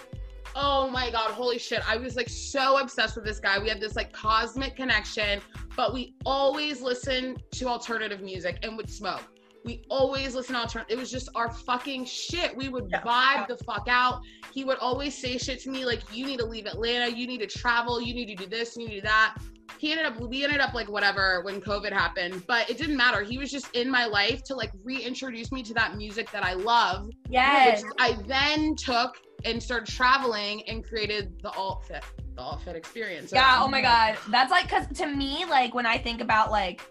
oh 0.56 0.90
my 0.90 1.10
god 1.12 1.32
holy 1.32 1.60
shit 1.60 1.82
i 1.88 1.96
was 1.96 2.16
like 2.16 2.30
so 2.30 2.80
obsessed 2.80 3.16
with 3.16 3.26
this 3.26 3.40
guy. 3.40 3.60
We 3.60 3.70
had 3.70 3.80
this 3.80 3.96
like 3.96 4.12
cosmic 4.14 4.76
connection 4.76 5.42
but 5.76 5.94
we 5.94 6.16
always 6.26 6.82
listened 6.82 7.44
to 7.52 7.68
alternative 7.68 8.22
music 8.22 8.58
and 8.64 8.76
would 8.78 8.90
smoke 8.90 9.26
we 9.66 9.84
always 9.90 10.36
listen 10.36 10.56
to 10.56 10.62
alternative 10.62 10.98
it 10.98 11.00
was 11.00 11.10
just 11.12 11.30
our 11.36 11.52
fucking 11.52 12.06
shit. 12.06 12.56
We 12.56 12.70
would 12.70 12.90
Yeah. 12.92 13.02
vibe 13.02 13.48
the 13.48 13.58
fuck 13.64 13.88
out. 13.88 14.22
He 14.54 14.64
would 14.64 14.78
always 14.80 15.18
say 15.18 15.38
shit 15.38 15.62
to 15.62 15.70
me 15.72 15.86
like 15.86 16.02
you 16.14 16.26
need 16.26 16.40
to 16.40 16.46
leave 16.46 16.66
atlanta. 16.66 17.16
You 17.16 17.28
need 17.28 17.40
to 17.40 17.48
travel. 17.48 18.02
You 18.02 18.14
need 18.14 18.26
to 18.28 18.36
do 18.36 18.46
this. 18.46 18.76
You 18.76 18.88
need 18.88 18.96
to 18.96 19.02
do 19.02 19.08
that. 19.08 19.38
He 19.78 19.92
ended 19.92 20.06
up 20.06 20.20
we 20.20 20.44
ended 20.44 20.60
up 20.60 20.74
like 20.74 20.90
whatever 20.90 21.42
when 21.44 21.60
covid 21.62 21.92
happened 21.92 22.44
but 22.48 22.70
it 22.70 22.78
didn't 22.78 22.98
matter. 22.98 23.22
He 23.24 23.38
was 23.38 23.50
just 23.52 23.74
in 23.76 23.90
my 23.90 24.06
life 24.06 24.44
to 24.46 24.56
like 24.56 24.72
reintroduce 24.84 25.52
me 25.52 25.64
to 25.64 25.74
that 25.76 25.96
music 25.98 26.30
that 26.32 26.44
i 26.44 26.54
love. 26.54 27.10
Yes. 27.30 27.84
which 27.84 27.92
i 28.00 28.14
then 28.28 28.76
took 28.76 29.16
and 29.46 29.62
started 29.62 29.88
traveling 29.88 30.64
and 30.70 30.86
created 30.86 31.34
the 31.42 31.52
alt 31.52 31.86
fit 31.88 32.04
the 32.36 32.42
alt 32.42 32.62
fit 32.64 32.76
experience. 32.76 33.32
Yeah, 33.32 33.60
oh 33.62 33.68
my 33.68 33.82
god. 33.82 34.18
That's 34.30 34.52
like 34.52 34.68
cuz 34.70 34.86
to 34.98 35.06
me 35.08 35.46
like 35.46 35.74
when 35.74 35.86
I 35.86 35.98
think 35.98 36.20
about 36.22 36.50
like 36.52 36.82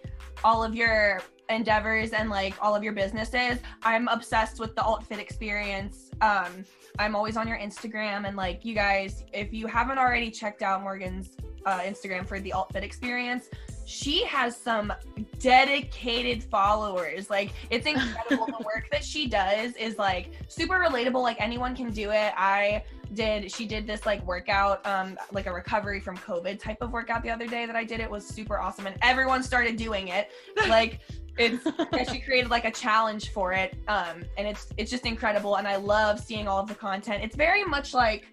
all 0.44 0.62
of 0.64 0.74
your 0.74 1.20
endeavors 1.52 2.10
and 2.10 2.30
like 2.30 2.54
all 2.60 2.74
of 2.74 2.82
your 2.82 2.92
businesses, 2.92 3.58
I'm 3.82 4.08
obsessed 4.08 4.58
with 4.58 4.74
the 4.74 4.82
alt 4.82 5.04
fit 5.06 5.18
experience. 5.18 6.10
Um 6.20 6.64
I'm 6.98 7.16
always 7.16 7.36
on 7.36 7.48
your 7.48 7.58
Instagram 7.58 8.26
and 8.26 8.36
like 8.36 8.64
you 8.64 8.74
guys 8.74 9.24
if 9.32 9.52
you 9.52 9.66
haven't 9.66 9.98
already 9.98 10.30
checked 10.30 10.62
out 10.62 10.82
Morgan's 10.82 11.30
uh, 11.64 11.80
Instagram 11.80 12.26
for 12.26 12.40
the 12.40 12.52
alt 12.52 12.72
fit 12.72 12.82
experience, 12.82 13.48
she 13.84 14.24
has 14.24 14.56
some 14.56 14.92
dedicated 15.38 16.42
followers. 16.42 17.30
Like 17.30 17.52
it's 17.70 17.86
incredible 17.86 18.46
the 18.46 18.64
work 18.64 18.88
that 18.90 19.04
she 19.04 19.28
does 19.28 19.74
is 19.76 19.98
like 19.98 20.30
super 20.48 20.74
relatable 20.74 21.22
like 21.22 21.40
anyone 21.40 21.74
can 21.74 21.90
do 21.90 22.10
it. 22.10 22.32
I 22.36 22.84
did 23.14 23.50
she 23.50 23.66
did 23.66 23.86
this 23.86 24.06
like 24.06 24.24
workout 24.26 24.84
um 24.86 25.16
like 25.32 25.46
a 25.46 25.52
recovery 25.52 26.00
from 26.00 26.16
covid 26.16 26.58
type 26.58 26.78
of 26.80 26.92
workout 26.92 27.22
the 27.22 27.30
other 27.30 27.46
day 27.46 27.66
that 27.66 27.76
i 27.76 27.84
did. 27.84 28.00
It 28.00 28.10
was 28.10 28.26
super 28.26 28.58
awesome 28.58 28.86
and 28.86 28.96
everyone 29.02 29.42
started 29.42 29.76
doing 29.76 30.08
it. 30.08 30.30
Like 30.68 31.00
it's 31.38 31.66
she 32.12 32.20
created 32.20 32.50
like 32.50 32.64
a 32.64 32.70
challenge 32.70 33.30
for 33.30 33.52
it 33.52 33.76
um 33.88 34.22
and 34.38 34.46
it's 34.46 34.68
it's 34.76 34.90
just 34.90 35.06
incredible 35.06 35.56
and 35.56 35.66
i 35.66 35.76
love 35.76 36.20
seeing 36.20 36.46
all 36.46 36.60
of 36.60 36.68
the 36.68 36.74
content. 36.74 37.22
It's 37.22 37.36
very 37.36 37.64
much 37.64 37.94
like 37.94 38.26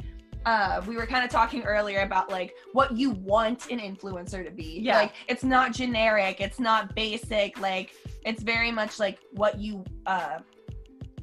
uh 0.46 0.82
we 0.88 0.96
were 0.96 1.06
kind 1.06 1.26
of 1.26 1.32
talking 1.32 1.64
earlier 1.64 2.02
about 2.02 2.30
like 2.30 2.54
what 2.74 2.96
you 2.96 3.12
want 3.12 3.70
an 3.72 3.80
influencer 3.80 4.46
to 4.46 4.52
be. 4.52 4.80
Yeah. 4.82 4.98
like 4.98 5.14
it's 5.28 5.44
not 5.44 5.74
generic 5.74 6.40
it's 6.40 6.60
not 6.60 6.96
basic 6.96 7.60
like 7.60 7.94
it's 8.26 8.44
very 8.44 8.72
much 8.72 9.00
like 9.00 9.20
what 9.32 9.60
you 9.60 9.84
uh 10.06 10.40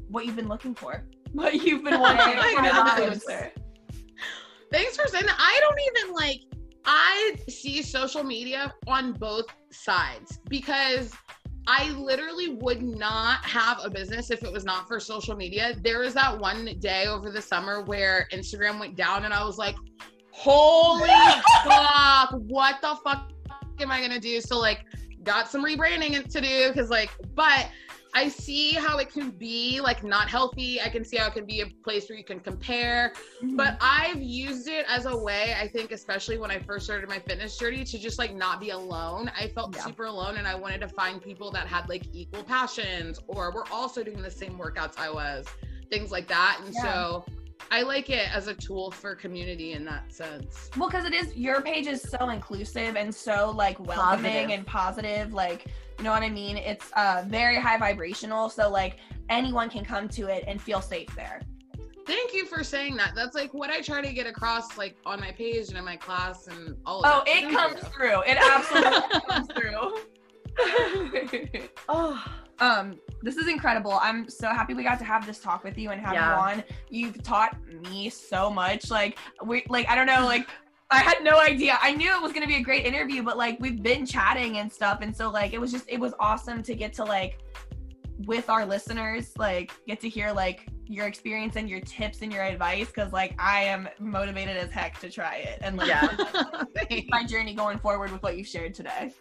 what 0.08 0.26
you've 0.26 0.36
been 0.36 0.48
looking 0.48 0.74
for 0.74 1.04
what 1.36 1.54
you've 1.54 1.84
been 1.84 1.94
oh 1.98 2.00
wanting 2.00 2.20
Oh 2.20 2.34
my 2.34 2.54
from 2.54 2.64
an 2.64 2.70
gosh. 2.72 3.00
influencer 3.00 3.50
Thanks 4.72 4.96
for 4.96 5.06
saying 5.06 5.26
that. 5.26 5.36
I 5.38 5.60
don't 5.60 5.78
even 6.04 6.14
like 6.14 6.40
I 6.84 7.36
see 7.48 7.82
social 7.82 8.22
media 8.22 8.74
on 8.86 9.12
both 9.12 9.46
sides 9.70 10.40
because 10.48 11.12
I 11.68 11.90
literally 11.92 12.54
would 12.60 12.82
not 12.82 13.44
have 13.44 13.80
a 13.82 13.90
business 13.90 14.30
if 14.30 14.44
it 14.44 14.52
was 14.52 14.64
not 14.64 14.86
for 14.86 15.00
social 15.00 15.34
media. 15.34 15.74
There 15.82 16.00
was 16.00 16.14
that 16.14 16.38
one 16.38 16.64
day 16.78 17.06
over 17.06 17.30
the 17.30 17.42
summer 17.42 17.82
where 17.82 18.28
Instagram 18.32 18.78
went 18.78 18.96
down 18.96 19.24
and 19.24 19.34
I 19.34 19.44
was 19.44 19.58
like, 19.58 19.74
holy 20.30 21.08
fuck, 21.64 22.30
what 22.46 22.80
the 22.82 22.96
fuck 23.02 23.30
am 23.80 23.90
I 23.90 24.00
gonna 24.00 24.20
do? 24.20 24.40
So 24.40 24.58
like 24.58 24.84
got 25.24 25.48
some 25.48 25.64
rebranding 25.64 26.22
to 26.30 26.40
do 26.40 26.68
because 26.68 26.88
like, 26.90 27.10
but 27.34 27.68
I 28.16 28.30
see 28.30 28.72
how 28.72 28.96
it 28.96 29.12
can 29.12 29.28
be 29.30 29.78
like 29.82 30.02
not 30.02 30.30
healthy. 30.30 30.80
I 30.80 30.88
can 30.88 31.04
see 31.04 31.18
how 31.18 31.26
it 31.26 31.34
can 31.34 31.44
be 31.44 31.60
a 31.60 31.66
place 31.84 32.08
where 32.08 32.16
you 32.16 32.24
can 32.24 32.40
compare. 32.40 33.12
Mm-hmm. 33.42 33.56
But 33.56 33.76
I've 33.78 34.22
used 34.22 34.68
it 34.68 34.86
as 34.88 35.04
a 35.04 35.14
way, 35.14 35.54
I 35.60 35.68
think, 35.68 35.92
especially 35.92 36.38
when 36.38 36.50
I 36.50 36.58
first 36.58 36.86
started 36.86 37.10
my 37.10 37.18
fitness 37.18 37.58
journey, 37.58 37.84
to 37.84 37.98
just 37.98 38.18
like 38.18 38.34
not 38.34 38.58
be 38.58 38.70
alone. 38.70 39.30
I 39.38 39.48
felt 39.48 39.76
Yeah. 39.76 39.84
super 39.84 40.06
alone 40.06 40.38
and 40.38 40.48
I 40.48 40.54
wanted 40.54 40.80
to 40.80 40.88
find 40.88 41.20
people 41.20 41.50
that 41.50 41.66
had 41.66 41.90
like 41.90 42.04
equal 42.14 42.42
passions 42.42 43.20
or 43.28 43.52
were 43.52 43.66
also 43.70 44.02
doing 44.02 44.22
the 44.22 44.30
same 44.30 44.58
workouts 44.58 44.98
I 44.98 45.10
was, 45.10 45.44
things 45.90 46.10
like 46.10 46.26
that. 46.28 46.58
And 46.64 46.74
Yeah. 46.74 46.82
so 46.84 47.26
I 47.70 47.82
like 47.82 48.08
it 48.08 48.34
as 48.34 48.46
a 48.46 48.54
tool 48.54 48.92
for 48.92 49.14
community 49.14 49.72
in 49.72 49.84
that 49.84 50.10
sense. 50.10 50.70
Well, 50.78 50.88
because 50.88 51.04
it 51.04 51.12
is 51.12 51.36
your 51.36 51.60
page 51.60 51.86
is 51.86 52.00
so 52.00 52.30
inclusive 52.30 52.96
and 52.96 53.14
so 53.14 53.50
like 53.54 53.78
welcoming 53.78 54.24
Positive. 54.24 54.50
and 54.50 54.66
positive. 54.66 55.34
Like, 55.34 55.66
you 55.98 56.04
know 56.04 56.10
what 56.12 56.22
I 56.22 56.28
mean? 56.30 56.56
It's 56.56 56.90
uh 56.96 57.24
very 57.26 57.58
high 57.60 57.78
vibrational. 57.78 58.48
So 58.48 58.68
like 58.70 58.98
anyone 59.28 59.68
can 59.70 59.84
come 59.84 60.08
to 60.10 60.28
it 60.28 60.44
and 60.46 60.60
feel 60.60 60.80
safe 60.80 61.14
there. 61.16 61.40
Thank 62.06 62.32
you 62.34 62.46
for 62.46 62.62
saying 62.62 62.96
that. 62.98 63.14
That's 63.16 63.34
like 63.34 63.52
what 63.52 63.70
I 63.70 63.80
try 63.80 64.00
to 64.00 64.12
get 64.12 64.26
across 64.28 64.78
like 64.78 64.96
on 65.04 65.18
my 65.20 65.32
page 65.32 65.68
and 65.68 65.76
in 65.76 65.84
my 65.84 65.96
class 65.96 66.46
and 66.46 66.76
all 66.86 67.00
of 67.00 67.06
Oh, 67.12 67.22
that. 67.24 67.28
it 67.28 67.42
Thank 67.44 67.56
comes 67.56 67.82
you. 67.82 67.88
through. 67.88 68.22
It 68.22 68.38
absolutely 68.40 69.20
comes 69.28 69.48
through. 69.56 69.98
Oh, 71.88 72.22
um, 72.60 72.98
this 73.22 73.36
is 73.36 73.46
incredible. 73.48 73.98
I'm 74.00 74.28
so 74.30 74.48
happy 74.48 74.72
we 74.74 74.82
got 74.82 74.98
to 75.00 75.04
have 75.04 75.26
this 75.26 75.38
talk 75.38 75.62
with 75.64 75.76
you 75.76 75.90
and 75.90 76.00
have 76.00 76.14
Yeah. 76.14 76.34
you 76.34 76.40
on. 76.58 76.64
You've 76.88 77.22
taught 77.22 77.56
me 77.90 78.08
so 78.08 78.48
much. 78.50 78.90
Like 78.90 79.18
we 79.44 79.64
like 79.68 79.86
I 79.90 79.94
don't 79.94 80.06
know, 80.06 80.24
like 80.24 80.48
I 80.90 80.98
had 80.98 81.24
no 81.24 81.40
idea. 81.40 81.78
I 81.80 81.92
knew 81.92 82.14
it 82.14 82.22
was 82.22 82.32
gonna 82.32 82.46
be 82.46 82.56
a 82.56 82.62
great 82.62 82.86
interview, 82.86 83.22
but 83.22 83.36
like 83.36 83.58
we've 83.60 83.82
been 83.82 84.06
chatting 84.06 84.58
and 84.58 84.72
stuff, 84.72 84.98
and 85.02 85.16
so 85.16 85.30
like 85.30 85.52
it 85.52 85.60
was 85.60 85.72
just 85.72 85.84
it 85.88 85.98
was 85.98 86.14
awesome 86.20 86.62
to 86.62 86.74
get 86.74 86.92
to 86.94 87.04
like 87.04 87.38
with 88.24 88.48
our 88.48 88.64
listeners, 88.64 89.32
like 89.36 89.72
get 89.86 90.00
to 90.00 90.08
hear 90.08 90.32
like 90.32 90.68
your 90.86 91.06
experience 91.06 91.56
and 91.56 91.68
your 91.68 91.80
tips 91.80 92.22
and 92.22 92.32
your 92.32 92.42
advice 92.44 92.86
because 92.86 93.12
like 93.12 93.34
I 93.38 93.64
am 93.64 93.88
motivated 93.98 94.56
as 94.56 94.70
heck 94.70 94.98
to 95.00 95.10
try 95.10 95.36
it 95.36 95.58
and 95.62 95.76
like 95.76 95.88
Yeah. 95.88 97.04
My 97.08 97.24
journey 97.24 97.54
going 97.54 97.78
forward 97.78 98.12
with 98.12 98.22
what 98.22 98.36
you've 98.36 98.46
shared 98.46 98.74
today. 98.74 99.12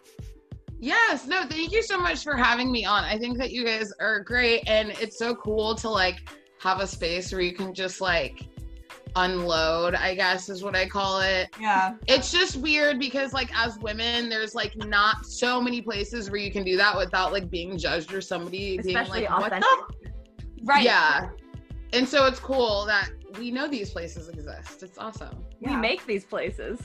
Yes, 0.78 1.26
no, 1.26 1.44
thank 1.46 1.72
you 1.72 1.82
so 1.82 1.98
much 1.98 2.22
for 2.22 2.36
having 2.36 2.70
me 2.70 2.84
on. 2.84 3.02
I 3.04 3.18
think 3.18 3.38
that 3.38 3.50
you 3.50 3.64
guys 3.64 3.92
are 3.98 4.20
great 4.20 4.62
and 4.66 4.90
it's 4.90 5.18
so 5.18 5.34
cool 5.34 5.74
to 5.76 5.88
like 5.88 6.28
have 6.60 6.80
a 6.80 6.86
space 6.86 7.32
where 7.32 7.40
you 7.40 7.54
can 7.54 7.74
just 7.74 8.00
like 8.00 8.46
unload, 9.16 9.94
I 9.94 10.14
guess 10.14 10.48
is 10.48 10.62
what 10.62 10.76
I 10.76 10.86
call 10.86 11.20
it. 11.20 11.48
Yeah. 11.60 11.94
It's 12.06 12.30
just 12.30 12.56
weird 12.56 13.00
because 13.00 13.32
like 13.32 13.50
as 13.58 13.78
women, 13.78 14.28
there's 14.28 14.54
like 14.54 14.76
not 14.76 15.26
so 15.26 15.60
many 15.60 15.82
places 15.82 16.30
where 16.30 16.40
you 16.40 16.52
can 16.52 16.62
do 16.62 16.76
that 16.76 16.96
without 16.96 17.32
like 17.32 17.50
being 17.50 17.76
judged 17.76 18.12
or 18.12 18.20
somebody 18.20 18.78
especially 18.78 19.20
being 19.20 19.30
like, 19.30 19.40
what 19.40 19.50
the 19.50 20.06
Right. 20.62 20.84
Yeah. 20.84 21.30
And 21.92 22.08
so 22.08 22.26
it's 22.26 22.40
cool 22.40 22.84
that 22.86 23.10
we 23.38 23.50
know 23.50 23.68
these 23.68 23.90
places 23.90 24.28
exist. 24.28 24.82
It's 24.82 24.98
awesome. 24.98 25.44
We 25.60 25.76
make 25.76 26.06
these 26.06 26.24
places. 26.24 26.80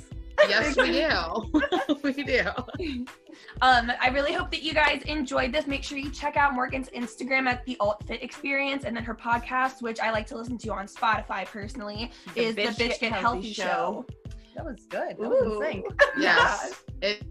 Yes, 0.48 0.78
we 0.78 0.92
do. 0.92 2.00
we 2.04 2.24
do. 2.24 2.46
Um, 3.62 3.92
I 4.02 4.10
really 4.10 4.34
hope 4.34 4.52
that 4.52 4.64
you 4.64 4.74
guys 4.74 5.02
enjoyed 5.04 5.52
this. 5.52 5.68
Make 5.68 5.84
sure 5.84 5.98
you 5.98 6.10
check 6.10 6.38
out 6.38 6.54
Morgan's 6.54 6.90
Instagram 6.90 7.48
at 7.48 7.66
the 7.66 7.78
Alt 7.80 8.04
Fit 8.08 8.24
Experience, 8.24 8.84
and 8.84 8.96
then 8.96 9.04
her 9.04 9.16
podcast, 9.16 9.82
which 9.82 10.00
I 10.00 10.12
like 10.12 10.28
to 10.28 10.38
listen 10.38 10.58
to 10.60 10.74
on 10.74 10.88
Spotify 10.88 11.46
personally, 11.46 12.12
is 12.36 12.56
the 12.56 12.64
Bitch 12.64 13.00
Get 13.00 13.12
Healthy, 13.12 13.54
Show. 13.54 14.06
That 14.56 14.66
was 14.66 14.86
good. 14.90 15.18
That 15.18 15.20
was 15.20 15.42
in 15.44 15.52
Ooh. 15.52 15.60
sync. 15.62 16.04
Yes. 16.18 16.84
It's 17.02 17.24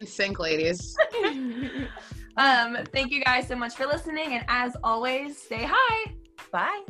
in 0.00 0.06
sync, 0.06 0.38
ladies. 0.38 0.96
um, 2.36 2.78
thank 2.92 3.10
you 3.10 3.22
guys 3.24 3.48
so 3.48 3.56
much 3.56 3.74
for 3.74 3.86
listening, 3.86 4.34
and 4.34 4.44
as 4.48 4.76
always, 4.82 5.40
stay 5.40 5.66
high. 5.68 6.14
Bye. 6.50 6.82